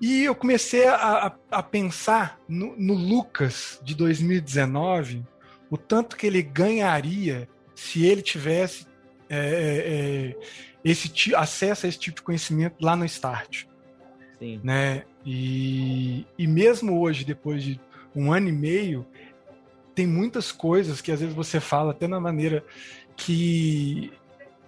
[0.01, 5.25] E eu comecei a, a, a pensar no, no Lucas de 2019
[5.75, 8.87] o tanto que ele ganharia se ele tivesse
[9.29, 10.37] é, é, é
[10.85, 13.65] esse acesso a esse tipo de conhecimento lá no Start.
[14.39, 14.61] Sim.
[14.63, 15.03] Né?
[15.27, 17.81] E, e mesmo hoje, depois de
[18.15, 19.05] um ano e meio,
[19.97, 22.65] tem muitas coisas que às vezes você fala até na maneira
[23.17, 24.13] que,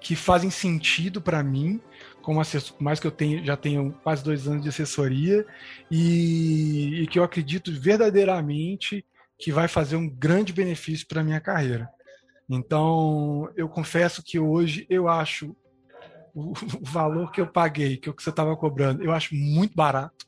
[0.00, 1.80] que fazem sentido para mim,
[2.20, 5.46] como assessor, mais que eu tenho, já tenho quase dois anos de assessoria,
[5.88, 9.04] e, e que eu acredito verdadeiramente
[9.38, 11.88] que vai fazer um grande benefício para a minha carreira.
[12.48, 15.54] Então, eu confesso que hoje eu acho
[16.34, 19.34] o, o valor que eu paguei, que é o que você estava cobrando, eu acho
[19.34, 20.26] muito barato.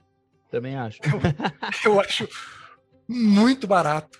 [0.50, 0.98] Também acho.
[1.04, 2.28] Eu, eu acho
[3.08, 4.18] muito barato.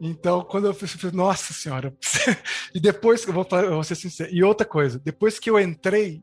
[0.00, 1.94] Então, quando eu fiz, nossa senhora.
[2.74, 4.30] e depois, eu vou, eu vou ser sincero.
[4.32, 6.22] E outra coisa, depois que eu entrei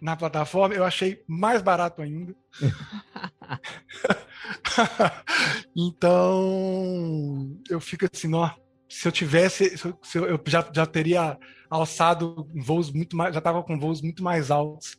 [0.00, 2.34] na plataforma, eu achei mais barato ainda.
[5.76, 8.50] então, eu fico assim, ó,
[8.88, 11.38] se eu tivesse, se eu, eu, já, já teria
[11.68, 14.96] alçado voos muito mais, já estava com voos muito mais altos,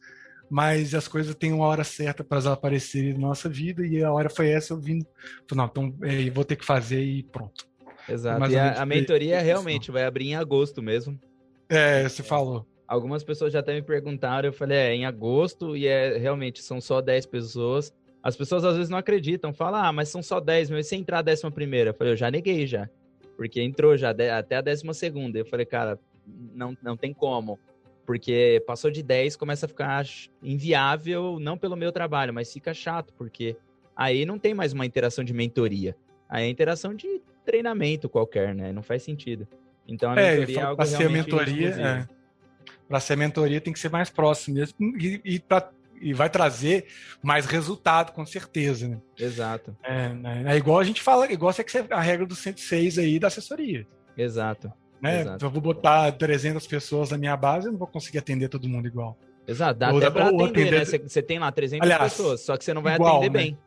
[0.50, 4.12] mas as coisas têm uma hora certa para elas aparecerem na nossa vida e a
[4.12, 5.06] hora foi essa, eu vim,
[5.52, 7.68] não, então é, vou ter que fazer e pronto.
[8.08, 11.20] Exato, e a, a mentoria realmente vai abrir em agosto mesmo.
[11.70, 12.68] É, você falou.
[12.90, 16.82] Algumas pessoas já até me perguntaram, eu falei, é em agosto e é realmente são
[16.82, 17.94] só 10 pessoas.
[18.24, 21.20] As pessoas às vezes não acreditam, falam, ah, mas são só 10, mas se entrar
[21.20, 21.92] a décima primeira?
[21.92, 22.90] Eu falei, eu já neguei já.
[23.38, 25.38] Porque entrou já até a décima segunda.
[25.38, 27.60] Eu falei, cara, não, não tem como.
[28.08, 30.04] Porque passou de 10, começa a ficar
[30.42, 33.56] inviável, não pelo meu trabalho, mas fica chato, porque
[33.96, 35.96] aí não tem mais uma interação de mentoria.
[36.28, 38.74] Aí é interação de treinamento qualquer, né?
[38.74, 39.48] Não faz sentido.
[39.88, 42.19] Então a é, mentoria é algo realmente ser mentoria, é
[42.90, 45.70] para ser mentoria tem que ser mais próximo mesmo e, e, pra,
[46.02, 46.88] e vai trazer
[47.22, 48.88] mais resultado, com certeza.
[48.88, 48.98] Né?
[49.18, 49.78] Exato.
[49.84, 50.44] É, né?
[50.48, 53.86] é, igual a gente fala, igual é que a regra do 106 aí da assessoria.
[54.18, 54.74] Exato.
[55.00, 55.22] Né?
[55.22, 55.46] Exato.
[55.46, 58.88] Eu vou botar 300 pessoas na minha base, eu não vou conseguir atender todo mundo
[58.88, 59.16] igual.
[59.48, 60.86] Exato, dá ou, até pra atender, atender, né?
[60.86, 63.44] Você, você tem lá 300 Aliás, pessoas, só que você não vai igual, atender né?
[63.46, 63.58] bem.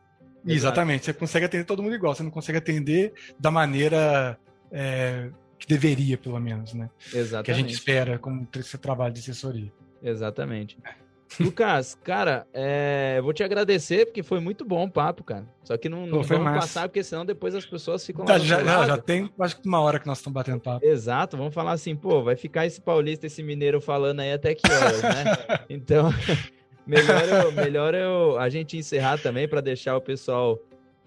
[0.45, 4.37] Exatamente, você consegue atender todo mundo igual, você não consegue atender da maneira
[4.71, 5.29] é,
[5.63, 6.89] que deveria, pelo menos, né?
[7.13, 7.45] Exatamente.
[7.45, 9.71] Que a gente espera como esse trabalho de assessoria.
[10.03, 10.77] Exatamente.
[11.39, 15.45] Lucas, cara, é, vou te agradecer porque foi muito bom o papo, cara.
[15.63, 16.59] Só que não, não Pô, vamos massa.
[16.59, 19.79] passar porque senão depois as pessoas ficam tá, já, já, já, tem acho que uma
[19.79, 20.85] hora que nós estamos batendo papo.
[20.85, 24.69] Exato, vamos falar assim, pô, vai ficar esse paulista, esse mineiro falando aí até que
[24.69, 25.23] horas, né?
[25.69, 26.13] Então,
[26.85, 30.59] melhor, eu, melhor eu, a gente encerrar também para deixar o pessoal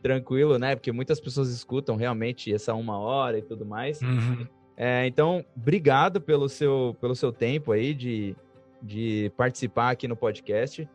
[0.06, 0.76] tranquilo, né?
[0.76, 4.00] Porque muitas pessoas escutam realmente essa uma hora e tudo mais.
[4.00, 4.46] Uhum.
[4.76, 8.36] É, então, obrigado pelo seu, pelo seu tempo aí de,
[8.80, 10.88] de participar aqui no podcast.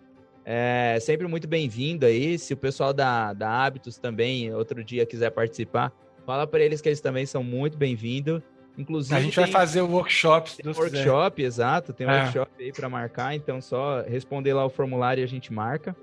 [0.45, 2.39] É sempre muito bem-vindo aí.
[2.39, 5.91] Se o pessoal da, da Hábitos também outro dia quiser participar,
[6.25, 8.41] fala para eles que eles também são muito bem-vindos.
[8.77, 10.55] Inclusive, a gente vai fazer o workshop.
[10.55, 11.47] Tem workshop, quiser.
[11.47, 11.91] exato.
[11.91, 12.21] Tem um é.
[12.21, 13.35] workshop aí para marcar.
[13.35, 15.93] Então, só responder lá o formulário e a gente marca.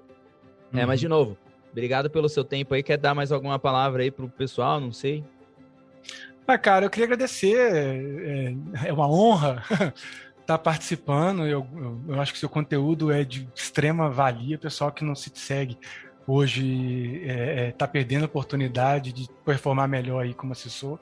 [0.72, 0.80] Uhum.
[0.80, 1.04] É, mas, uhum.
[1.04, 1.38] de novo,
[1.78, 2.82] obrigado pelo seu tempo aí.
[2.82, 4.80] Quer dar mais alguma palavra aí pro pessoal?
[4.80, 5.24] Não sei.
[6.46, 7.56] Ah, cara, eu queria agradecer.
[7.56, 9.62] É, é uma honra
[10.40, 11.46] está participando.
[11.46, 14.58] Eu, eu, eu, acho que seu conteúdo é de extrema valia.
[14.58, 15.78] Pessoal que não se segue
[16.26, 20.98] hoje está é, é, tá perdendo a oportunidade de performar melhor aí como assessor.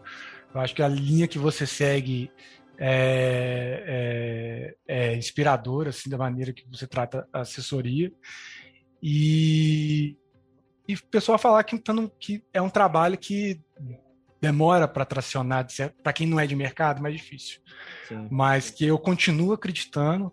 [0.54, 2.30] Eu acho que a linha que você segue
[2.78, 8.12] é, é, é inspiradora, assim, da maneira que você trata a assessoria.
[9.02, 10.16] E,
[10.88, 11.80] e o pessoal falar que,
[12.18, 13.60] que é um trabalho que
[14.40, 15.66] demora para tracionar,
[16.02, 17.60] para quem não é de mercado, mais difícil.
[18.06, 18.28] Sim.
[18.30, 20.32] Mas que eu continuo acreditando.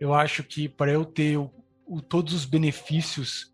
[0.00, 1.50] Eu acho que para eu ter o,
[1.86, 3.52] o, todos os benefícios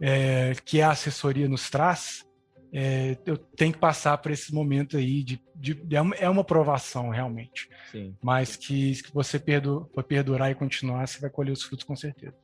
[0.00, 2.24] é, que a assessoria nos traz,
[2.72, 7.10] é, eu tenho que passar por esse momento aí de, de, de é uma provação
[7.10, 7.68] realmente.
[7.92, 8.16] Sim.
[8.20, 12.34] Mas que, que você perdu, perdurar e continuar, você vai colher os frutos com certeza.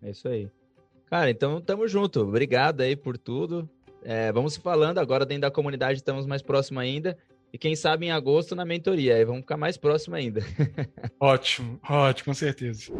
[0.00, 0.48] É isso aí.
[1.12, 2.22] Cara, então tamo junto.
[2.22, 3.68] Obrigado aí por tudo.
[4.02, 7.18] É, vamos falando agora dentro da comunidade, estamos mais próximo ainda.
[7.52, 10.40] E quem sabe em agosto na mentoria, aí vamos ficar mais próximo ainda.
[11.20, 12.90] ótimo, ótimo, com certeza.